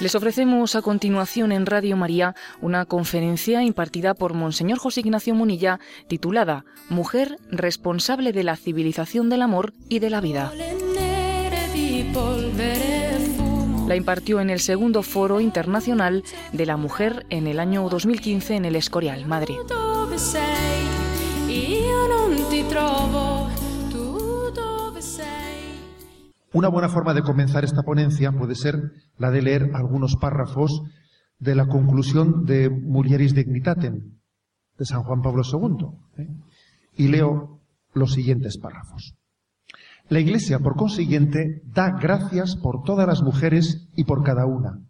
[0.00, 5.80] Les ofrecemos a continuación en Radio María una conferencia impartida por Monseñor José Ignacio Munilla
[6.06, 10.52] titulada Mujer responsable de la civilización del amor y de la vida.
[13.88, 18.66] La impartió en el segundo Foro Internacional de la Mujer en el año 2015 en
[18.66, 19.56] el Escorial, Madrid.
[26.58, 30.82] Una buena forma de comenzar esta ponencia puede ser la de leer algunos párrafos
[31.38, 34.18] de la conclusión de Mulieris Dignitatem
[34.76, 35.86] de San Juan Pablo II.
[36.20, 36.28] ¿eh?
[36.96, 37.60] Y leo
[37.94, 39.14] los siguientes párrafos.
[40.08, 44.80] La Iglesia, por consiguiente, da gracias por todas las mujeres y por cada una,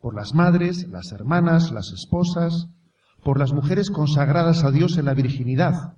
[0.00, 2.68] por las madres, las hermanas, las esposas,
[3.24, 5.96] por las mujeres consagradas a Dios en la virginidad,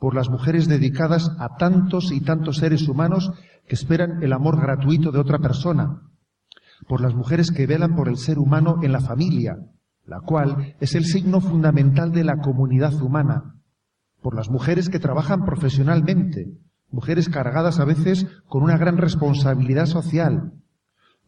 [0.00, 3.30] por las mujeres dedicadas a tantos y tantos seres humanos
[3.66, 6.02] que esperan el amor gratuito de otra persona,
[6.86, 9.56] por las mujeres que velan por el ser humano en la familia,
[10.04, 13.54] la cual es el signo fundamental de la comunidad humana,
[14.20, 16.58] por las mujeres que trabajan profesionalmente,
[16.90, 20.52] mujeres cargadas a veces con una gran responsabilidad social,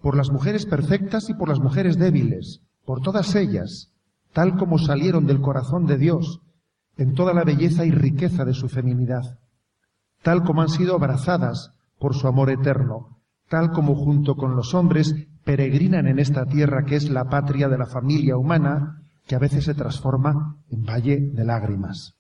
[0.01, 3.92] por las mujeres perfectas y por las mujeres débiles, por todas ellas,
[4.33, 6.41] tal como salieron del corazón de Dios,
[6.97, 9.39] en toda la belleza y riqueza de su feminidad,
[10.23, 15.14] tal como han sido abrazadas por su amor eterno, tal como junto con los hombres
[15.44, 19.64] peregrinan en esta tierra que es la patria de la familia humana, que a veces
[19.64, 22.17] se transforma en valle de lágrimas,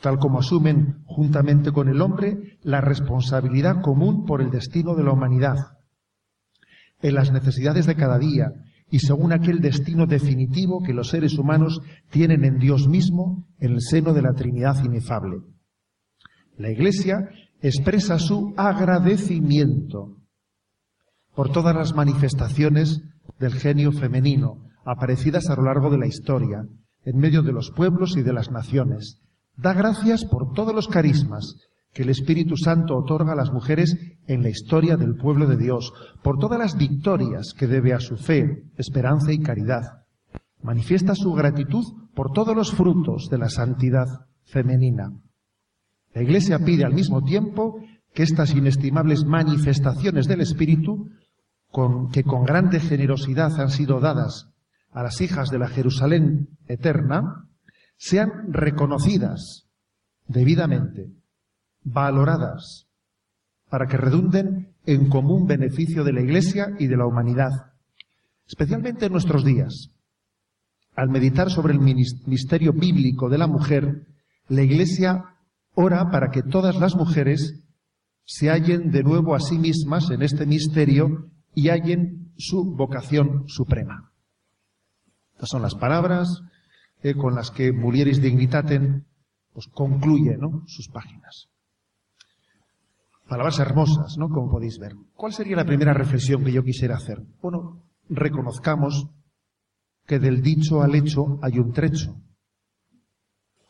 [0.00, 5.12] tal como asumen juntamente con el hombre la responsabilidad común por el destino de la
[5.12, 5.78] humanidad,
[7.00, 8.52] en las necesidades de cada día
[8.90, 13.80] y según aquel destino definitivo que los seres humanos tienen en Dios mismo en el
[13.80, 15.38] seno de la Trinidad inefable.
[16.56, 17.28] La Iglesia
[17.68, 20.18] expresa su agradecimiento
[21.34, 23.00] por todas las manifestaciones
[23.38, 26.66] del genio femenino aparecidas a lo largo de la historia,
[27.06, 29.22] en medio de los pueblos y de las naciones.
[29.56, 31.56] Da gracias por todos los carismas
[31.94, 35.90] que el Espíritu Santo otorga a las mujeres en la historia del pueblo de Dios,
[36.22, 40.04] por todas las victorias que debe a su fe, esperanza y caridad.
[40.60, 45.12] Manifiesta su gratitud por todos los frutos de la santidad femenina.
[46.14, 47.80] La Iglesia pide al mismo tiempo
[48.14, 51.10] que estas inestimables manifestaciones del Espíritu,
[51.70, 54.48] con, que con grande generosidad han sido dadas
[54.92, 57.48] a las hijas de la Jerusalén eterna,
[57.96, 59.66] sean reconocidas
[60.28, 61.10] debidamente,
[61.82, 62.86] valoradas,
[63.68, 67.72] para que redunden en común beneficio de la Iglesia y de la humanidad,
[68.46, 69.90] especialmente en nuestros días.
[70.94, 74.06] Al meditar sobre el misterio bíblico de la mujer,
[74.46, 75.33] la Iglesia
[75.74, 77.64] ora para que todas las mujeres
[78.24, 84.12] se hallen de nuevo a sí mismas en este misterio y hallen su vocación suprema.
[85.34, 86.42] Estas son las palabras
[87.02, 89.04] eh, con las que Mulieris Dignitatem
[89.52, 90.36] pues, concluye
[90.66, 91.48] sus páginas.
[93.28, 94.28] Palabras hermosas, ¿no?
[94.28, 94.94] Como podéis ver.
[95.14, 97.22] ¿Cuál sería la primera reflexión que yo quisiera hacer?
[97.40, 99.08] Bueno, reconozcamos
[100.06, 102.16] que del dicho al hecho hay un trecho.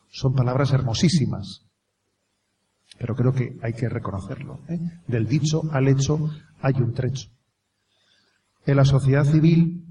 [0.09, 1.67] Son palabras hermosísimas,
[2.99, 4.61] pero creo que hay que reconocerlo.
[4.69, 4.79] ¿eh?
[5.07, 7.29] Del dicho al hecho hay un trecho.
[8.67, 9.85] En la sociedad civil,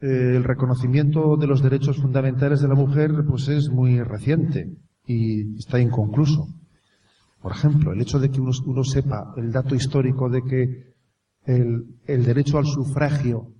[0.00, 4.76] eh, el reconocimiento de los derechos fundamentales de la mujer pues es muy reciente
[5.06, 6.48] y está inconcluso.
[7.40, 10.94] Por ejemplo, el hecho de que uno, sepa el dato histórico de que
[11.44, 13.52] el, el derecho al sufragio,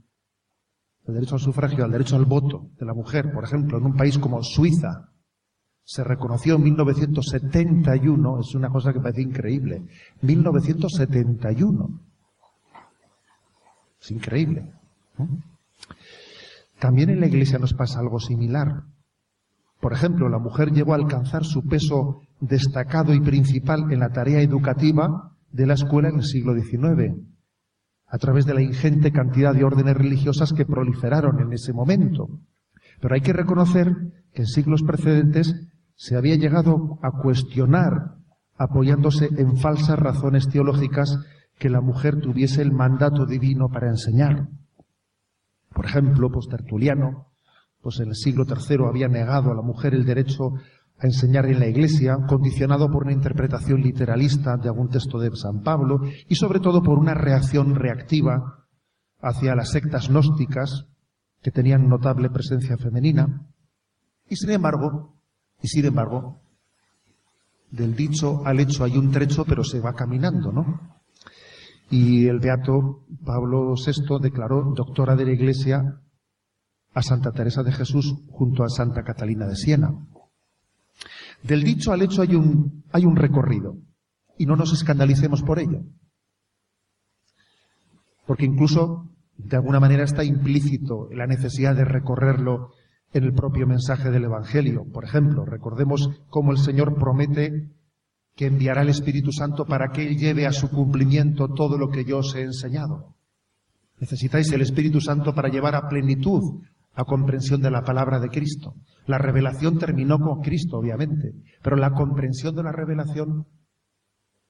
[1.06, 3.95] el derecho al sufragio, al derecho al voto de la mujer, por ejemplo, en un
[3.95, 5.12] país como Suiza,
[5.87, 9.85] se reconoció en 1971, es una cosa que parece increíble.
[10.21, 12.01] 1971.
[14.03, 14.73] Es increíble.
[16.81, 18.83] También en la iglesia nos pasa algo similar.
[19.81, 24.41] Por ejemplo, la mujer llegó a alcanzar su peso destacado y principal en la tarea
[24.41, 27.15] educativa de la escuela en el siglo XIX,
[28.09, 32.41] a través de la ingente cantidad de órdenes religiosas que proliferaron en ese momento.
[33.01, 33.95] Pero hay que reconocer
[34.34, 35.55] que en siglos precedentes
[35.97, 38.16] se había llegado a cuestionar,
[38.57, 41.19] apoyándose en falsas razones teológicas,
[41.59, 44.48] que la mujer tuviese el mandato divino para enseñar.
[45.75, 47.28] Por ejemplo, pues Tertuliano,
[47.81, 50.53] pues en el siglo III había negado a la mujer el derecho
[50.98, 55.63] a enseñar en la iglesia, condicionado por una interpretación literalista de algún texto de San
[55.63, 58.66] Pablo y sobre todo por una reacción reactiva
[59.21, 60.87] hacia las sectas gnósticas
[61.43, 63.47] que tenían notable presencia femenina.
[64.28, 65.16] Y sin embargo,
[65.66, 66.39] y sin embargo,
[67.72, 71.01] del dicho al hecho hay un trecho, pero se va caminando, ¿no?
[71.91, 76.01] Y el beato Pablo VI declaró doctora de la Iglesia
[76.95, 79.91] a Santa Teresa de Jesús junto a Santa Catalina de Siena.
[81.42, 83.77] Del dicho al hecho hay un, hay un recorrido
[84.39, 85.80] y no nos escandalicemos por ello.
[88.24, 92.71] Porque incluso de alguna manera está implícito la necesidad de recorrerlo
[93.13, 94.85] en el propio mensaje del Evangelio.
[94.93, 97.71] Por ejemplo, recordemos cómo el Señor promete
[98.35, 102.05] que enviará el Espíritu Santo para que Él lleve a su cumplimiento todo lo que
[102.05, 103.17] yo os he enseñado.
[103.99, 106.63] Necesitáis el Espíritu Santo para llevar a plenitud
[106.97, 108.75] la comprensión de la palabra de Cristo.
[109.07, 111.33] La revelación terminó con Cristo, obviamente,
[111.63, 113.47] pero la comprensión de la revelación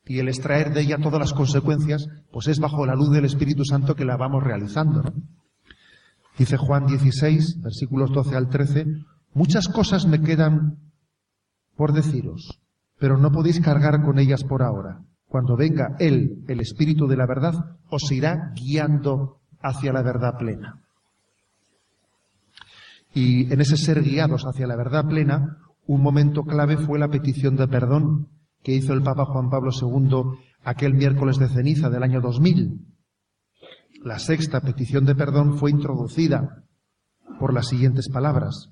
[0.05, 3.64] y el extraer de ella todas las consecuencias, pues es bajo la luz del Espíritu
[3.64, 5.03] Santo que la vamos realizando.
[6.38, 8.86] Dice Juan 16, versículos 12 al 13,
[9.32, 10.78] muchas cosas me quedan
[11.76, 12.60] por deciros,
[12.98, 15.02] pero no podéis cargar con ellas por ahora.
[15.28, 20.82] Cuando venga Él, el Espíritu de la verdad, os irá guiando hacia la verdad plena.
[23.14, 27.56] Y en ese ser guiados hacia la verdad plena, un momento clave fue la petición
[27.56, 28.28] de perdón
[28.62, 32.95] que hizo el Papa Juan Pablo II aquel miércoles de ceniza del año 2000.
[34.06, 36.62] La sexta petición de perdón fue introducida
[37.41, 38.70] por las siguientes palabras.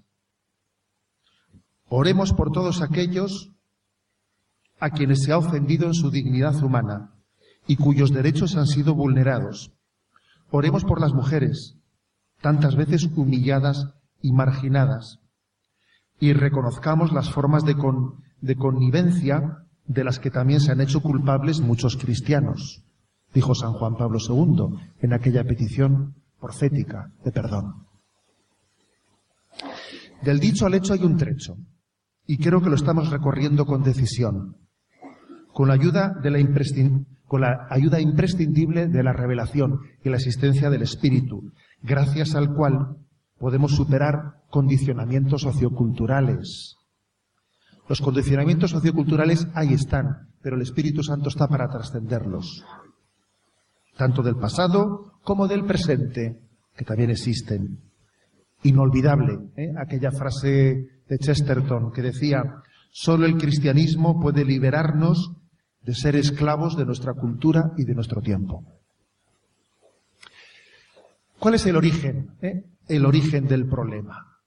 [1.89, 3.51] Oremos por todos aquellos
[4.79, 7.17] a quienes se ha ofendido en su dignidad humana
[7.67, 9.73] y cuyos derechos han sido vulnerados.
[10.53, 11.79] Oremos por las mujeres,
[12.41, 13.89] tantas veces humilladas
[14.23, 15.19] y marginadas.
[16.21, 17.75] Y reconozcamos las formas de,
[18.57, 22.84] connivencia de las que también se han hecho culpables muchos cristianos,
[23.35, 27.87] dijo San Juan Pablo II en aquella petición profética de perdón.
[30.23, 31.57] Del dicho al hecho hay un trecho,
[32.27, 34.57] y creo que lo estamos recorriendo con decisión,
[35.53, 36.39] con la ayuda, de la,
[37.27, 41.53] con la ayuda imprescindible de la revelación y la existencia del Espíritu,
[41.83, 42.97] gracias al cual
[43.39, 46.77] podemos superar condicionamientos socioculturales.
[47.89, 52.65] Los condicionamientos socioculturales ahí están, pero el Espíritu Santo está para trascenderlos,
[53.97, 56.41] tanto del pasado como del presente,
[56.77, 57.79] que también existen.
[58.63, 59.73] Inolvidable, ¿eh?
[59.79, 62.43] aquella frase de Chesterton que decía,
[62.91, 65.33] solo el cristianismo puede liberarnos
[65.83, 68.65] de ser esclavos de nuestra cultura y de nuestro tiempo.
[71.39, 72.31] ¿Cuál es el origen?
[72.41, 72.65] Eh?
[72.89, 74.39] el origen del problema,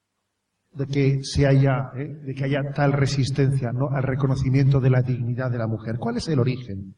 [0.73, 2.07] de que se haya, ¿eh?
[2.07, 5.97] de que haya tal resistencia al reconocimiento de la dignidad de la mujer.
[5.97, 6.95] ¿Cuál es el origen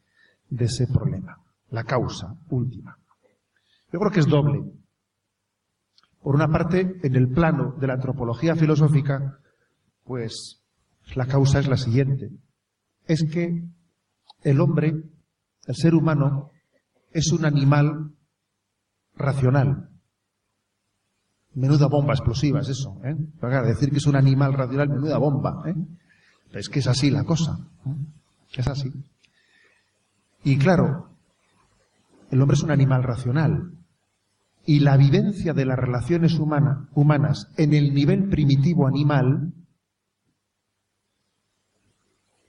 [0.48, 1.38] de ese problema?
[1.70, 2.96] La causa última.
[3.92, 4.62] Yo creo que es doble.
[6.22, 9.38] Por una parte, en el plano de la antropología filosófica,
[10.04, 10.62] pues
[11.14, 12.30] la causa es la siguiente.
[13.06, 13.64] Es que
[14.42, 14.92] el hombre,
[15.66, 16.50] el ser humano,
[17.12, 18.14] es un animal
[19.14, 19.88] racional.
[21.54, 23.16] Menuda bomba explosiva es eso, ¿eh?
[23.64, 25.74] Decir que es un animal racional, menuda bomba, ¿eh?
[26.52, 27.58] Es que es así la cosa.
[27.86, 27.94] ¿eh?
[28.54, 28.92] Es así.
[30.44, 31.09] Y claro,
[32.30, 33.72] el hombre es un animal racional.
[34.64, 39.52] Y la vivencia de las relaciones humanas en el nivel primitivo animal,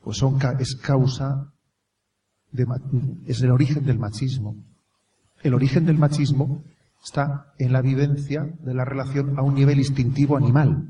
[0.04, 0.22] pues
[0.60, 1.51] es causa,
[2.51, 2.66] de,
[3.25, 4.56] es el origen del machismo.
[5.42, 6.64] El origen del machismo
[7.04, 10.90] está en la vivencia de la relación a un nivel instintivo animal.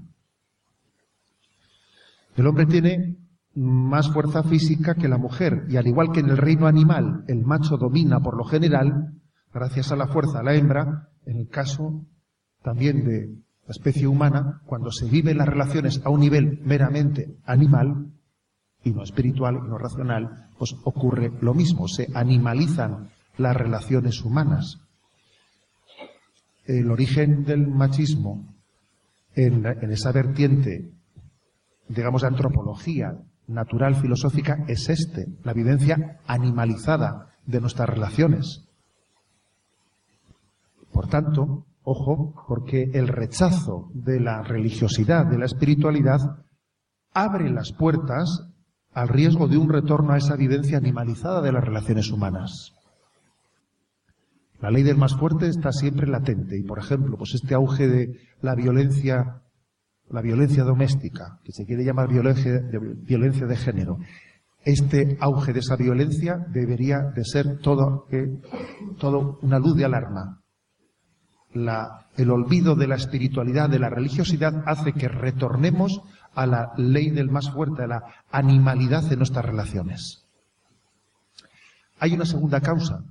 [2.35, 3.20] El hombre tiene
[3.53, 5.65] más fuerza física que la mujer.
[5.69, 9.13] Y al igual que en el reino animal el macho domina por lo general,
[9.53, 12.05] gracias a la fuerza a la hembra, en el caso
[12.63, 13.27] también de
[13.67, 18.11] la especie humana, cuando se viven las relaciones a un nivel meramente animal,
[18.83, 24.79] y no espiritual y no racional, pues ocurre lo mismo, se animalizan las relaciones humanas.
[26.65, 28.55] El origen del machismo
[29.35, 30.91] en, esa vertiente,
[31.87, 33.17] digamos, de antropología
[33.51, 38.67] natural filosófica es este, la vivencia animalizada de nuestras relaciones.
[40.91, 46.19] Por tanto, ojo, porque el rechazo de la religiosidad, de la espiritualidad,
[47.13, 48.47] abre las puertas
[48.93, 52.73] al riesgo de un retorno a esa vivencia animalizada de las relaciones humanas.
[54.59, 58.19] La ley del más fuerte está siempre latente y, por ejemplo, pues este auge de
[58.41, 59.41] la violencia,
[60.09, 63.97] la violencia doméstica, que se quiere llamar violencia de, violencia de género,
[64.63, 68.39] este auge de esa violencia debería de ser todo, eh,
[68.99, 70.41] todo una luz de alarma.
[71.53, 76.01] La, el olvido de la espiritualidad, de la religiosidad, hace que retornemos
[76.33, 80.27] a la ley del más fuerte, a la animalidad de nuestras relaciones.
[81.99, 83.03] Hay una segunda causa,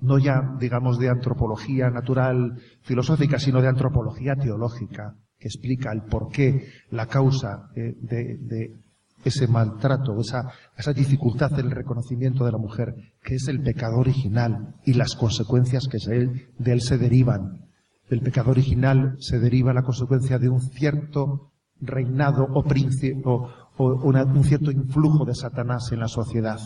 [0.00, 6.68] no ya, digamos, de antropología natural filosófica, sino de antropología teológica, que explica el porqué,
[6.90, 8.74] la causa de,
[9.22, 13.98] ese maltrato, esa, esa dificultad en el reconocimiento de la mujer, que es el pecado
[13.98, 17.66] original y las consecuencias que de él se derivan.
[18.08, 24.44] Del pecado original se deriva la consecuencia de un cierto reinado o, o, o un
[24.44, 26.58] cierto influjo de Satanás en la sociedad.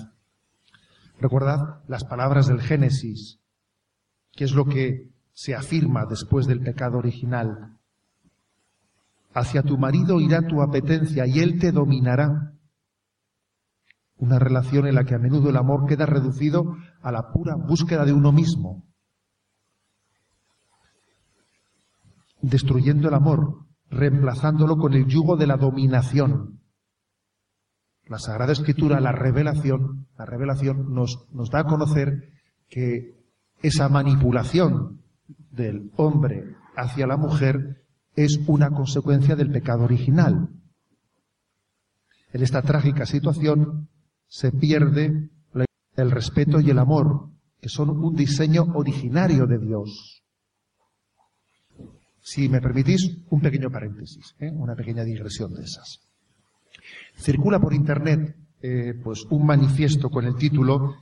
[1.20, 3.40] Recordad las palabras del Génesis,
[4.36, 7.77] que es lo que se afirma después del pecado original.
[9.38, 12.54] Hacia tu marido irá tu apetencia y él te dominará.
[14.16, 18.04] Una relación en la que a menudo el amor queda reducido a la pura búsqueda
[18.04, 18.84] de uno mismo.
[22.42, 26.60] Destruyendo el amor, reemplazándolo con el yugo de la dominación.
[28.06, 32.32] La Sagrada Escritura, la revelación, la revelación nos, nos da a conocer
[32.68, 33.14] que
[33.62, 35.04] esa manipulación
[35.52, 37.84] del hombre hacia la mujer
[38.24, 40.48] es una consecuencia del pecado original.
[42.32, 43.88] En esta trágica situación
[44.26, 45.30] se pierde
[45.94, 50.22] el respeto y el amor, que son un diseño originario de Dios.
[52.20, 54.50] Si me permitís, un pequeño paréntesis, ¿eh?
[54.52, 56.00] una pequeña digresión de esas.
[57.16, 60.96] Circula por Internet eh, pues un manifiesto con el título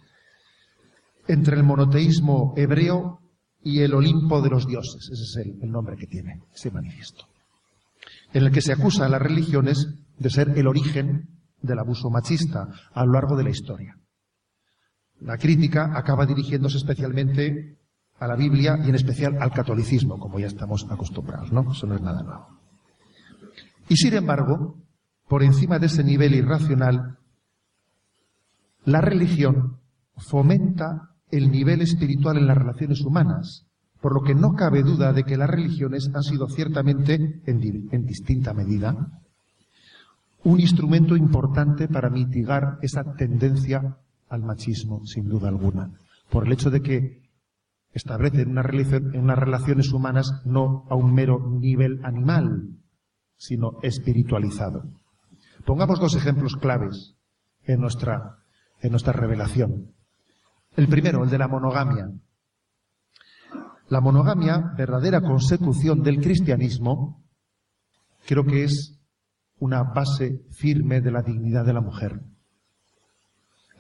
[1.26, 3.20] Entre el monoteísmo hebreo
[3.66, 5.10] y el Olimpo de los dioses.
[5.10, 7.24] Ese es el, nombre que tiene ese manifiesto.
[8.32, 12.68] En el que se acusa a las religiones de ser el origen del abuso machista
[12.94, 13.98] a lo largo de la historia.
[15.18, 17.76] La crítica acaba dirigiéndose especialmente
[18.20, 21.72] a la Biblia y en especial al catolicismo, como ya estamos acostumbrados, ¿no?
[21.72, 22.46] Eso no es nada nuevo.
[23.88, 24.76] Y sin embargo,
[25.26, 27.18] por encima de ese nivel irracional,
[28.84, 29.80] la religión
[30.16, 33.66] fomenta el nivel espiritual en las relaciones humanas,
[34.00, 38.54] por lo que no cabe duda de que las religiones han sido ciertamente, en, distinta
[38.54, 39.20] medida,
[40.44, 43.96] un instrumento importante para mitigar esa tendencia
[44.28, 45.90] al machismo, sin duda alguna,
[46.30, 47.22] por el hecho de que
[47.92, 52.68] establecen una en unas relaciones humanas no a un mero nivel animal,
[53.36, 54.84] sino espiritualizado.
[55.64, 57.16] Pongamos dos ejemplos claves
[57.64, 58.38] en nuestra,
[58.80, 59.95] en nuestra revelación.
[60.76, 62.10] El primero, el de la monogamia.
[63.88, 67.24] La monogamia, verdadera consecución del cristianismo,
[68.26, 69.00] creo que es
[69.58, 72.20] una base firme de la dignidad de la mujer.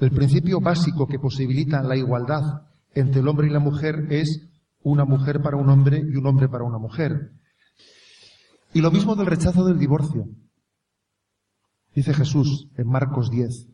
[0.00, 2.62] El principio básico que posibilita la igualdad
[2.94, 4.48] entre el hombre y la mujer es
[4.82, 7.32] una mujer para un hombre y un hombre para una mujer.
[8.72, 10.28] Y lo mismo del rechazo del divorcio.
[11.94, 13.68] Dice Jesús en Marcos 10,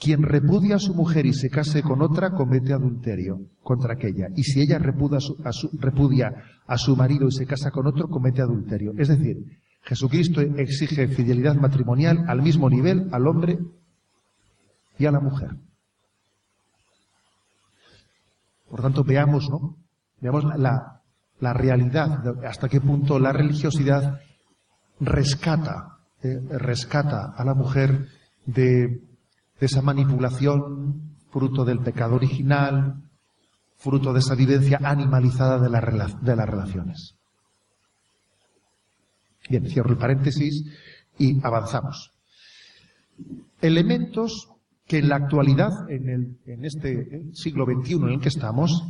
[0.00, 4.28] quien repudia a su mujer y se case con otra comete adulterio contra aquella.
[4.36, 5.18] Y si ella repudia
[6.66, 8.92] a, su, marido y se casa con otro, comete adulterio.
[8.96, 9.38] Es decir,
[9.82, 13.58] Jesucristo exige fidelidad matrimonial al mismo nivel al hombre
[14.98, 15.50] y a la mujer.
[18.70, 19.76] Por tanto, veamos, ¿no?
[20.20, 21.00] Veamos la,
[21.40, 24.20] la realidad, hasta qué punto la religiosidad
[25.00, 28.08] rescata eh, rescata a la mujer
[28.44, 29.00] de,
[29.60, 33.02] esa manipulación fruto del pecado original,
[33.76, 37.14] fruto de esa vivencia animalizada de, de las relaciones.
[39.48, 40.64] Bien, cierro el paréntesis
[41.18, 42.12] y avanzamos.
[43.60, 44.48] Elementos
[44.86, 48.84] que en la actualidad, en, el, en este siglo XXI en el que estamos,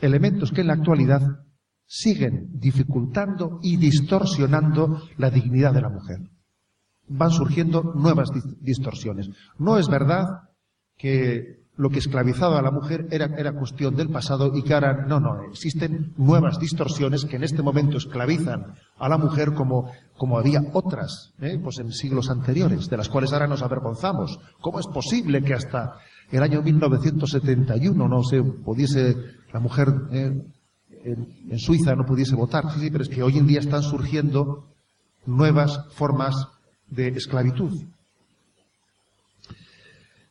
[0.00, 1.44] elementos que en la actualidad
[1.86, 6.20] siguen dificultando y distorsionando la dignidad de la mujer.
[7.08, 8.30] Van surgiendo nuevas
[8.60, 9.30] distorsiones.
[9.58, 10.48] No es verdad
[10.96, 15.18] que lo que esclavizaba a la mujer era, cuestión del pasado y que ahora no,
[15.18, 20.62] no, existen nuevas distorsiones que en este momento esclavizan a la mujer como, como había
[20.72, 21.58] otras, ¿eh?
[21.62, 24.38] pues en siglos anteriores, de las cuales ahora nos avergonzamos.
[24.60, 25.96] ¿Cómo es posible que hasta
[26.30, 29.16] el año 1971 no se pudiese
[29.52, 30.42] la mujer ¿eh?
[31.04, 32.70] en, Suiza no pudiese votar.
[32.72, 34.68] Sí, sí, pero es que hoy en día están surgiendo
[35.26, 36.48] nuevas formas
[36.94, 37.84] de esclavitud.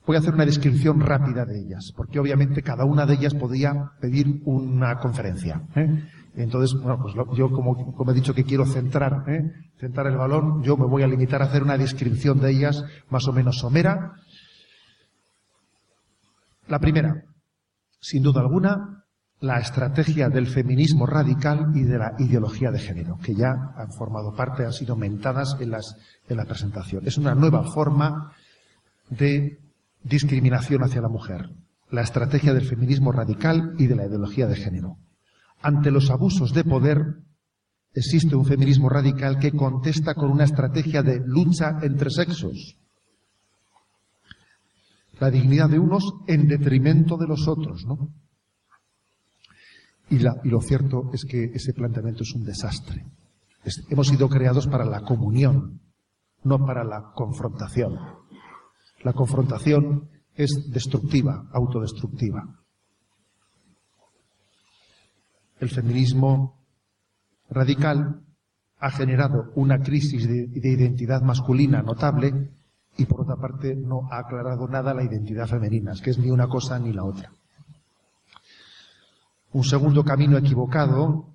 [0.05, 3.91] Voy a hacer una descripción rápida de ellas, porque obviamente cada una de ellas podría
[4.01, 5.61] pedir una conferencia.
[5.75, 6.03] ¿eh?
[6.35, 9.49] Entonces, bueno, pues yo como, como, he dicho que quiero centrar, ¿eh?
[9.79, 13.27] centrar el balón, yo me voy a limitar a hacer una descripción de ellas más
[13.27, 14.13] o menos somera.
[16.67, 17.23] La primera,
[18.01, 19.02] sin duda alguna,
[19.43, 24.33] la estrategia del feminismo radical y de la ideología de género, que ya han formado
[24.33, 25.97] parte, han sido mentadas en, las,
[26.29, 27.05] en la presentación.
[27.05, 28.31] Es una nueva forma
[29.09, 29.59] de
[30.01, 31.49] discriminación hacia la mujer.
[31.89, 34.97] la estrategia del feminismo radical y de la ideología de género.
[35.61, 37.17] Ante los abusos de poder,
[37.93, 42.77] existe un feminismo radical que contesta con una estrategia de lucha entre sexos.
[45.19, 48.22] La dignidad de unos en detrimento de los otros, ¿no?
[50.13, 53.03] Y, lo cierto es que ese planteamiento es un desastre.
[53.89, 55.81] hemos sido creados para la comunión,
[56.43, 57.97] no para la confrontación.
[59.01, 62.43] La confrontación es destructiva, autodestructiva.
[65.59, 66.63] El feminismo
[67.49, 68.21] radical
[68.77, 72.51] ha generado una crisis de, identidad masculina notable
[72.97, 76.47] y por otra parte no ha aclarado nada la identidad femenina, que es ni una
[76.47, 77.31] cosa ni la otra.
[79.53, 81.29] Un segundo camino equivocado,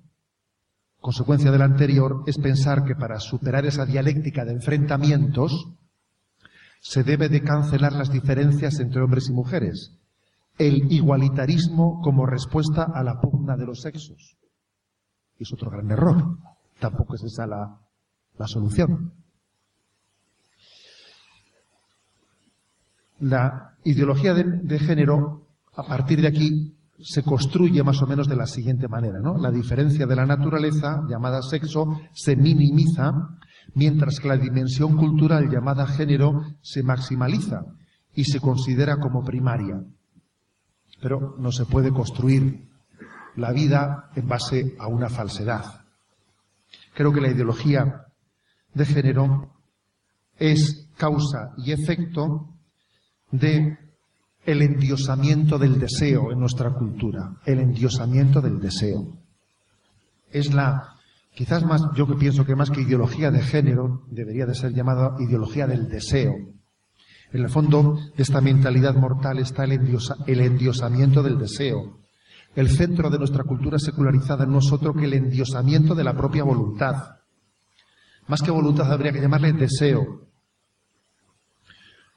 [0.99, 5.69] consecuencia del anterior, es pensar que para superar esa dialéctica de enfrentamientos
[6.81, 9.97] se debe de cancelar las diferencias entre hombres y mujeres,
[10.57, 14.35] el igualitarismo como respuesta a la pugna de los sexos.
[15.37, 16.37] Es otro gran error.
[16.79, 17.79] Tampoco es esa la,
[18.37, 19.13] la solución.
[23.21, 28.35] La ideología de, de género, a partir de aquí, se construye más o menos de
[28.35, 29.37] la siguiente manera, ¿no?
[29.37, 33.37] La diferencia de la naturaleza, llamada sexo, se minimiza,
[33.73, 37.63] mientras que la dimensión cultural llamada género se maximaliza
[38.13, 39.81] y se considera como primaria.
[41.01, 42.67] Pero no se puede construir
[43.35, 45.85] la vida en base a una falsedad.
[46.93, 48.05] Creo que la ideología
[48.73, 49.53] de género
[50.37, 52.49] es causa y efecto
[53.31, 53.77] de
[54.51, 59.15] el endiosamiento del deseo en nuestra cultura, el endiosamiento del deseo.
[60.31, 60.95] Es la,
[61.35, 65.15] quizás más, yo que pienso que más que ideología de género, debería de ser llamada
[65.19, 66.33] ideología del deseo.
[67.31, 69.73] En el fondo de esta mentalidad mortal está el,
[70.25, 71.99] el endiosamiento del deseo.
[72.55, 76.43] El centro de nuestra cultura secularizada no es otro que el endiosamiento de la propia
[76.43, 77.17] voluntad.
[78.27, 80.28] Más que voluntad habría que llamarle deseo.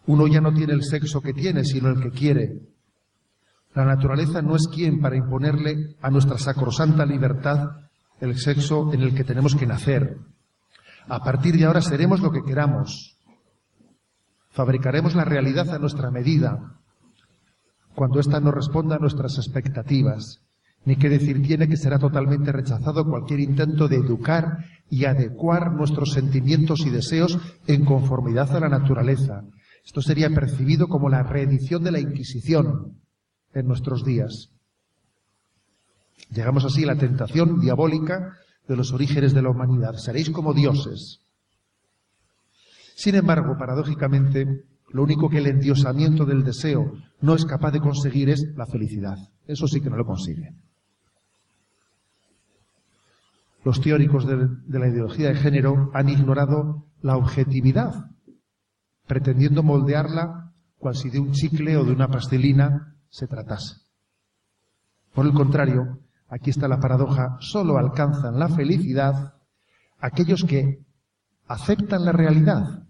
[0.07, 2.61] Uno ya no tiene el sexo que tiene, sino el que quiere.
[3.75, 7.71] La naturaleza no es quien para imponerle a nuestra sacrosanta libertad
[8.21, 10.19] el sexo en el que tenemos que nacer.
[11.09, 13.17] A partir de ahora seremos lo que queramos.
[14.51, 16.77] Fabricaremos la realidad a nuestra medida,
[17.95, 20.43] cuando ésta no responda a nuestras expectativas.
[20.85, 24.59] Ni que decir tiene que será totalmente rechazado cualquier intento de educar
[24.91, 29.45] y adecuar nuestros sentimientos y deseos en conformidad a la naturaleza,
[29.85, 33.01] esto sería percibido como la reedición de la Inquisición
[33.53, 34.51] en nuestros días.
[36.31, 38.37] Llegamos así a la tentación diabólica
[38.69, 39.97] de los orígenes de la humanidad.
[39.97, 41.21] Seréis como dioses.
[42.95, 48.31] Sin embargo, paradójicamente, lo único que el endiosamiento del deseo no es capaz de conseguir
[48.31, 49.19] es la felicidad.
[49.47, 50.55] Eso sí que no lo consigue.
[53.65, 58.12] Los teóricos de, de la ideología de género han ignorado la objetividad
[59.07, 63.77] pretendiendo moldearla cual si de un chicle o de una pastelina se tratase.
[65.15, 69.35] Por el contrario, aquí está la paradoja, solo alcanzan la felicidad
[70.03, 70.85] aquellos que
[71.47, 72.87] aceptan la realidad,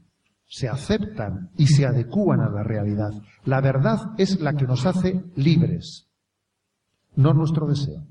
[0.47, 3.13] se aceptan y se adecúan a la realidad.
[3.45, 6.09] La verdad es la que nos hace libres,
[7.15, 8.07] no nuestro deseo.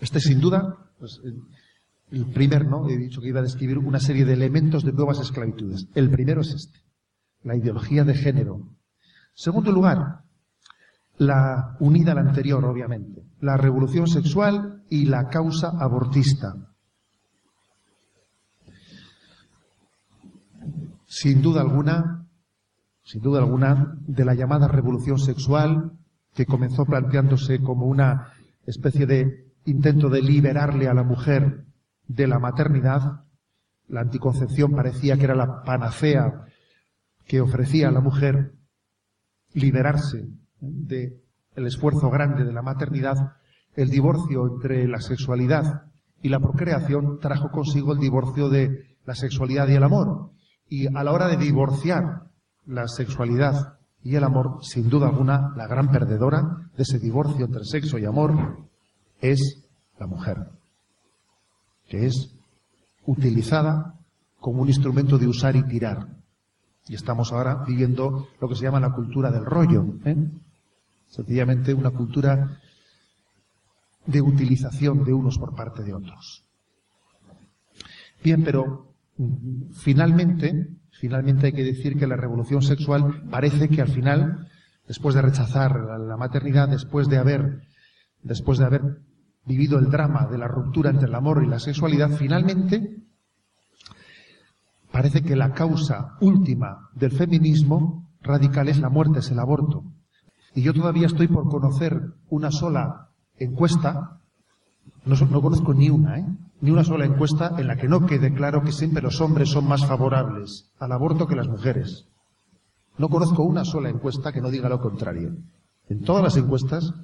[0.00, 1.20] Este sin duda pues,
[2.10, 2.88] el primer, ¿no?
[2.88, 5.88] He dicho que iba a describir una serie de elementos de nuevas esclavitudes.
[5.94, 6.80] El primero es este,
[7.42, 8.68] la ideología de género.
[9.34, 10.20] Segundo lugar,
[11.18, 16.54] la unida al anterior, obviamente, la revolución sexual y la causa abortista.
[21.06, 22.26] Sin duda alguna,
[23.04, 25.92] sin duda alguna, de la llamada revolución sexual,
[26.34, 28.32] que comenzó planteándose como una
[28.66, 31.63] especie de intento de liberarle a la mujer
[32.08, 33.24] de la maternidad,
[33.88, 36.46] la anticoncepción parecía que era la panacea
[37.26, 38.52] que ofrecía a la mujer
[39.52, 40.28] liberarse
[40.60, 41.20] del
[41.54, 43.36] esfuerzo grande de la maternidad,
[43.76, 45.84] el divorcio entre la sexualidad
[46.22, 50.30] y la procreación trajo consigo el divorcio de la sexualidad y el amor.
[50.68, 52.24] Y a la hora de divorciar
[52.66, 57.64] la sexualidad y el amor, sin duda alguna, la gran perdedora de ese divorcio entre
[57.64, 58.66] sexo y amor
[59.20, 60.38] es la mujer
[61.94, 62.34] que es
[63.06, 63.94] utilizada
[64.40, 66.08] como un instrumento de usar y tirar.
[66.88, 69.86] Y estamos ahora viviendo lo que se llama la cultura del rollo.
[70.04, 70.16] ¿eh?
[71.06, 72.58] Sencillamente una cultura
[74.06, 76.44] de utilización de unos por parte de otros.
[78.22, 78.92] Bien, pero
[79.72, 80.68] finalmente
[81.00, 84.48] Finalmente hay que decir que la revolución sexual parece que al final,
[84.86, 87.62] después de rechazar la maternidad, después de haber,
[88.22, 89.00] después de haber
[89.46, 92.96] vivido el drama de la ruptura entre el amor y la sexualidad, finalmente
[94.90, 99.84] parece que la causa última del feminismo radical es la muerte, es el aborto.
[100.54, 104.20] Y yo todavía estoy por conocer una sola encuesta,
[105.04, 106.26] no, no conozco ni una, ¿eh?
[106.60, 109.66] ni una sola encuesta en la que no quede claro que siempre los hombres son
[109.66, 112.06] más favorables al aborto que las mujeres.
[112.96, 115.36] No conozco una sola encuesta que no diga lo contrario.
[115.88, 116.94] En todas las encuestas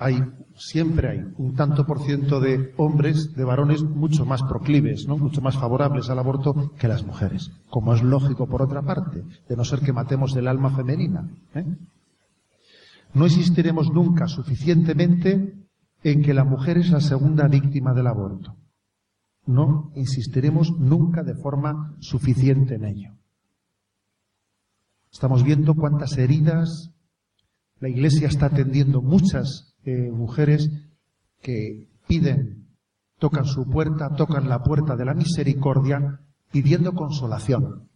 [0.00, 0.18] hay,
[0.56, 5.58] siempre hay un tanto por ciento de hombres, de varones mucho más proclives, mucho más
[5.58, 7.50] favorables al aborto que las mujeres.
[7.68, 11.28] Como es lógico por otra parte, de no ser que matemos el alma femenina.
[11.54, 11.66] ¿eh?
[13.12, 15.54] No insistiremos nunca suficientemente
[16.02, 18.56] en que la mujer es la segunda víctima del aborto.
[19.44, 23.10] No insistiremos nunca de forma suficiente en ello.
[25.12, 26.90] Estamos viendo cuántas heridas
[27.80, 30.70] la Iglesia está atendiendo muchas eh, mujeres
[31.40, 32.66] que piden,
[33.18, 37.88] tocan su puerta, tocan la puerta de la misericordia, pidiendo consolación.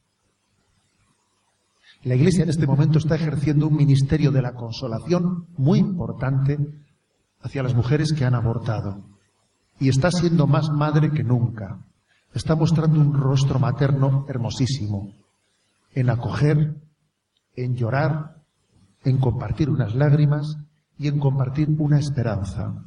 [2.05, 6.59] La Iglesia en este momento está ejerciendo un ministerio de la consolación muy importante
[7.41, 9.05] hacia las mujeres que han abortado.
[9.81, 11.79] Y está siendo más madre que nunca.
[12.35, 15.13] Está mostrando un rostro materno hermosísimo,
[15.95, 16.75] en acoger,
[17.57, 18.43] en llorar,
[19.05, 20.59] en compartir unas lágrimas
[20.99, 22.85] y en compartir una esperanza.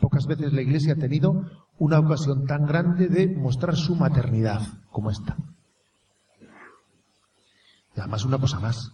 [0.00, 5.10] Pocas veces la Iglesia ha tenido una ocasión tan grande de mostrar su maternidad como
[5.10, 5.36] esta.
[7.96, 8.92] Y además una cosa más.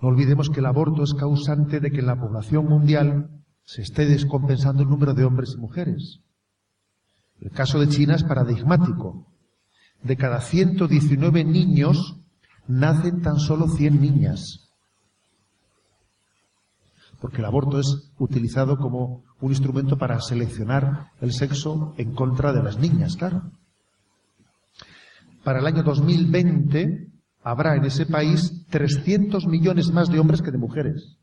[0.00, 3.30] No olvidemos que el aborto es causante de que en la población mundial
[3.64, 6.20] se esté descompensando el número de hombres y mujeres.
[7.40, 9.26] El caso de China es paradigmático.
[10.02, 12.16] De cada 119 niños
[12.66, 14.67] nacen tan solo 100 niñas.
[17.20, 22.62] Porque el aborto es utilizado como un instrumento para seleccionar el sexo en contra de
[22.62, 23.50] las niñas, claro.
[25.42, 27.08] Para el año 2020
[27.42, 31.16] habrá en ese país 300 millones más de hombres que de mujeres.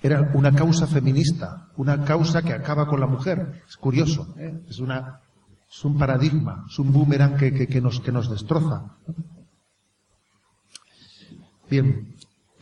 [0.00, 3.62] Era una causa feminista, una causa que acaba con la mujer.
[3.68, 4.62] Es curioso, ¿eh?
[4.68, 5.20] es, una,
[5.68, 8.96] es un paradigma, es un boomerang que, nos, que nos destroza.
[11.68, 12.14] Bien,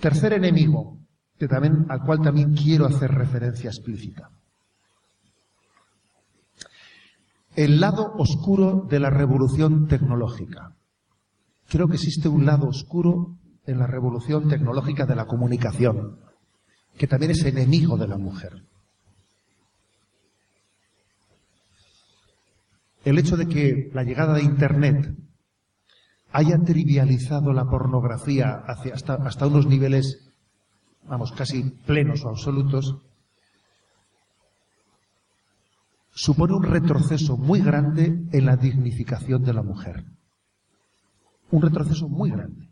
[0.07, 1.01] tercer enemigo,
[1.37, 4.31] que también, al cual también quiero hacer referencia explícita.
[7.57, 10.77] El lado oscuro de la revolución tecnológica.
[11.69, 16.21] Creo que existe un lado oscuro en la revolución tecnológica de la comunicación,
[16.97, 18.63] que también es enemigo de la mujer.
[23.05, 25.17] El hecho de que la llegada de Internet
[26.37, 30.33] haya trivializado la pornografía hasta unos niveles,
[31.09, 32.97] vamos, casi plenos o absolutos,
[36.11, 40.05] supone un retroceso muy grande en la dignificación de la mujer
[41.51, 42.69] un retroceso muy grande.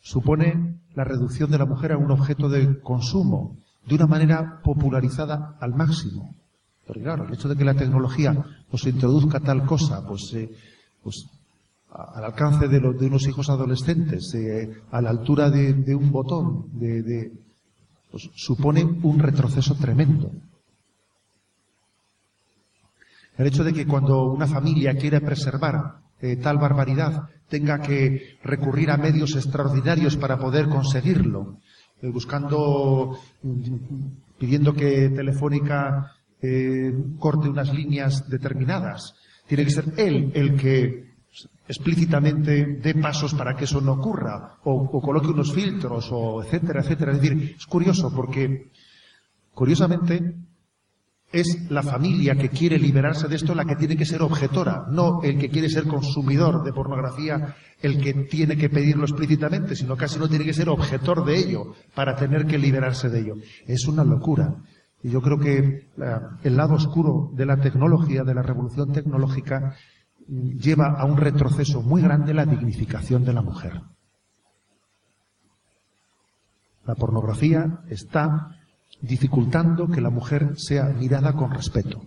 [0.00, 5.56] Supone la reducción de la mujer a un objeto de consumo de una manera popularizada
[5.60, 6.34] al máximo.
[6.86, 10.50] Porque claro, el hecho de que la tecnología pues introduzca tal cosa, pues, eh,
[11.02, 11.26] pues
[11.94, 14.34] al alcance de, unos hijos adolescentes,
[14.90, 16.66] a la altura de, un botón,
[18.10, 20.30] pues, supone un retroceso tremendo.
[23.36, 28.90] El hecho de que cuando una familia quiere preservar eh, tal barbaridad tenga que recurrir
[28.90, 31.58] a medios extraordinarios para poder conseguirlo,
[32.00, 33.18] eh, buscando,
[34.38, 39.14] pidiendo que Telefónica eh, corte unas líneas determinadas.
[39.46, 41.11] Tiene que ser él el que
[41.66, 47.12] explícitamente dé pasos para que eso no ocurra, o, coloque unos filtros, o etcétera, etcétera.
[47.12, 48.70] Es decir, es curioso porque,
[49.54, 50.34] curiosamente,
[51.32, 55.22] es la familia que quiere liberarse de esto la que tiene que ser objetora, no
[55.22, 60.18] el que quiere ser consumidor de pornografía el que tiene que pedirlo explícitamente, sino casi
[60.18, 63.34] no tiene que ser objetor de ello para tener que liberarse de ello.
[63.66, 64.54] Es una locura.
[65.02, 65.88] Y yo creo que
[66.44, 69.74] el lado oscuro de la tecnología, de la revolución tecnológica,
[70.28, 73.80] lleva a un retroceso muy grande la dignificación de la mujer.
[76.84, 78.56] La pornografía está
[79.00, 82.02] dificultando que la mujer sea mirada con respeto,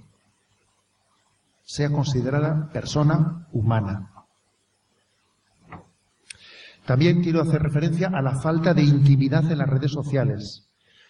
[1.63, 4.11] sea considerada persona humana.
[6.85, 10.69] También quiero hacer referencia a la falta de intimidad en las redes sociales,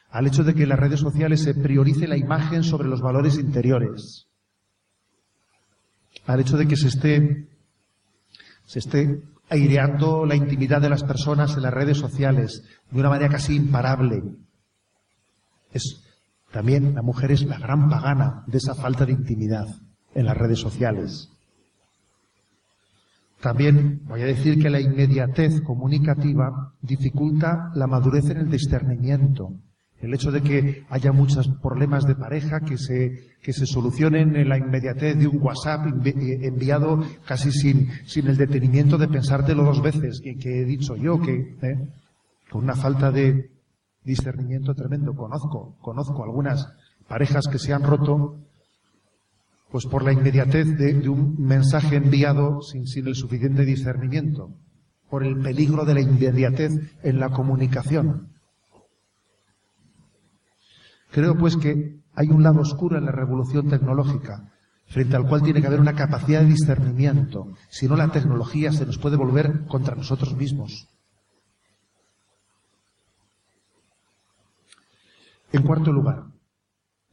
[0.10, 3.38] al hecho de que en las redes sociales se priorice la imagen sobre los valores
[3.38, 4.28] interiores.
[6.26, 7.48] Al hecho de que se esté,
[8.66, 13.30] se esté aireando la intimidad de las personas en las redes sociales de una manera
[13.30, 14.24] casi imparable.
[15.72, 16.02] Es,
[16.52, 19.68] también la mujer es la gran pagana de esa falta de intimidad
[20.14, 21.30] en las redes sociales.
[23.42, 29.52] También voy a decir que la inmediatez comunicativa dificulta la madurez en el discernimiento.
[30.06, 34.50] El hecho de que haya muchos problemas de pareja que se, que se solucionen en
[34.50, 39.82] la inmediatez de un WhatsApp eh, enviado casi sin, sin el detenimiento de pensártelo dos
[39.82, 41.90] veces, que, que he dicho yo, que ¿eh?
[42.52, 43.50] con una falta de
[44.04, 45.16] discernimiento tremendo.
[45.16, 46.68] Conozco, conozco algunas
[47.08, 48.38] parejas que se han roto
[49.72, 54.52] pues por la inmediatez de, un mensaje enviado sin, sin el suficiente discernimiento,
[55.10, 58.35] por el peligro de la inmediatez en la comunicación.
[61.16, 64.52] Creo pues que hay un lado oscuro en la revolución tecnológica,
[64.86, 68.86] frente al cual tiene que haber una capacidad de discernimiento, si no la tecnología se
[68.86, 70.90] nos puede volver contra nosotros mismos.
[75.54, 76.26] En cuarto lugar,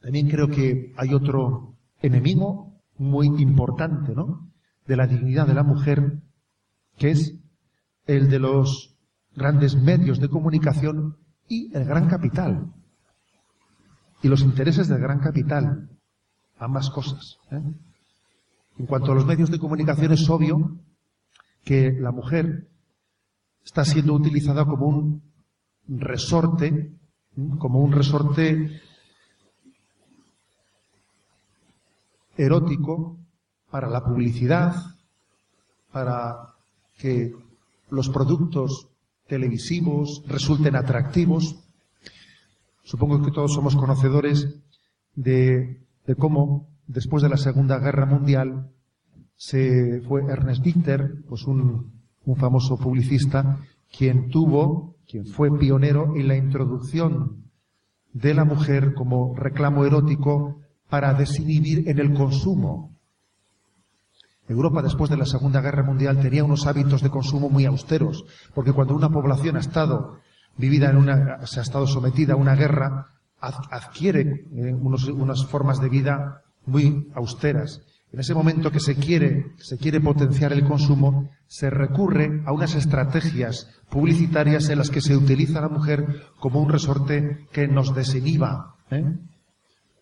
[0.01, 4.51] también creo que hay otro enemigo muy importante, ¿no?
[4.85, 6.19] De la dignidad de la mujer,
[6.97, 7.35] que es
[8.05, 8.97] el de los
[9.33, 11.15] grandes medios de comunicación
[11.47, 12.73] y el gran capital
[14.23, 15.89] y los intereses del gran capital.
[16.57, 17.37] Ambas cosas.
[17.51, 17.61] ¿eh?
[18.79, 20.77] En cuanto a los medios de comunicación es obvio
[21.63, 22.67] que la mujer
[23.63, 25.21] está siendo utilizada como un
[25.87, 26.93] resorte, ¿eh?
[27.59, 28.81] como un resorte
[32.37, 33.17] erótico
[33.69, 34.73] para la publicidad,
[35.91, 36.55] para
[36.97, 37.33] que
[37.89, 38.87] los productos
[39.27, 41.62] televisivos resulten atractivos,
[42.83, 44.59] Supongo que todos somos conocedores
[45.15, 45.81] de,
[46.17, 48.69] cómo, después de la Segunda Guerra Mundial,
[49.35, 51.93] se fue Ernest Dichter, pues un,
[52.25, 53.59] un famoso publicista,
[53.95, 57.43] quien tuvo, quien fue pionero en la introducción
[58.11, 62.93] de la mujer como reclamo erótico para desinhibir en el consumo.
[64.47, 68.73] Europa después de la Segunda Guerra Mundial tenía unos hábitos de consumo muy austeros, porque
[68.73, 70.19] cuando una población ha estado
[70.57, 73.07] vivida en una, se ha estado sometida a una guerra,
[73.39, 77.81] adquiere eh, unas formas de vida muy austeras.
[78.11, 82.75] En ese momento que se quiere, se quiere potenciar el consumo, se recurre a unas
[82.75, 87.95] estrategias publicitarias en las que se utiliza a la mujer como un resorte que nos
[87.95, 89.17] desinhiba, ¿eh?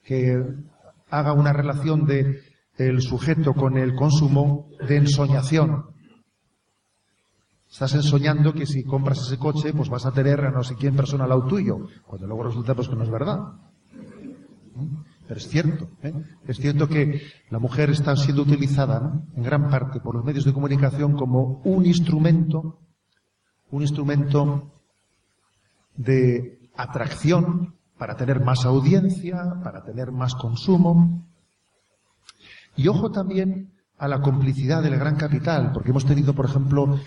[0.03, 0.43] que
[1.09, 2.41] haga una relación de
[2.77, 5.85] el sujeto con el consumo de ensoñación,
[7.71, 10.93] Estás ensoñando que si compras ese coche, pues vas a tener a no sé quién
[10.93, 13.53] persona al tuyo, cuando luego resulta pues que no es verdad.
[15.25, 16.13] Pero es cierto, ¿eh?
[16.45, 20.51] es cierto que la mujer está siendo utilizada en gran parte por los medios de
[20.51, 22.77] comunicación como un instrumento,
[23.69, 24.73] un instrumento
[25.95, 31.25] de atracción para tener más audiencia, para tener más consumo.
[32.75, 36.99] Y ojo también a la complicidad del gran capital, porque hemos tenido, por ejemplo,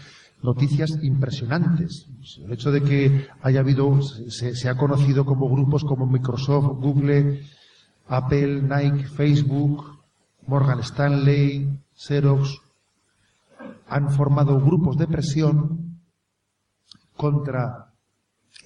[0.44, 2.06] noticias impresionantes.
[2.44, 7.40] El hecho de que haya habido, se, ha conocido como grupos como Microsoft, Google,
[8.08, 10.00] Apple, Nike, Facebook,
[10.46, 12.60] Morgan Stanley, Xerox,
[13.88, 15.98] han formado grupos de presión
[17.16, 17.94] contra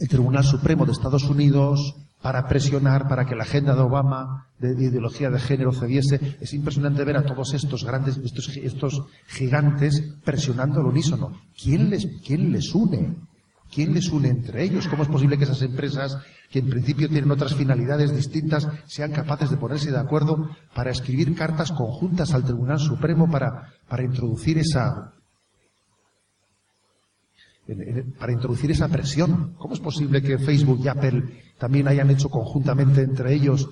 [0.01, 4.72] el Tribunal Supremo de Estados Unidos, para presionar, para que la agenda de Obama de,
[4.72, 6.37] ideología de género cediese.
[6.40, 11.40] Es impresionante ver a todos estos grandes, estos, estos gigantes presionando al unísono.
[11.61, 13.16] ¿Quién les, ¿Quién les une?
[13.72, 14.88] ¿Quién les une entre ellos?
[14.88, 16.18] ¿Cómo es posible que esas empresas,
[16.50, 21.35] que en principio tienen otras finalidades distintas, sean capaces de ponerse de acuerdo para escribir
[21.35, 25.12] cartas conjuntas al Tribunal Supremo para, para introducir esa,
[28.18, 29.54] para introducir esa presión.
[29.59, 31.22] ¿Cómo es posible que Facebook y Apple
[31.59, 33.68] también hayan hecho conjuntamente entre ellos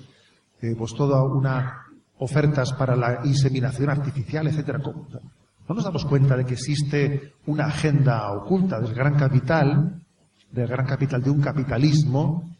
[0.60, 1.82] eh, pues toda una
[2.18, 4.78] ofertas para la inseminación artificial, etcétera?
[4.78, 10.02] ¿No nos damos cuenta de que existe una agenda oculta del gran capital,
[10.50, 12.56] del gran capital de un capitalismo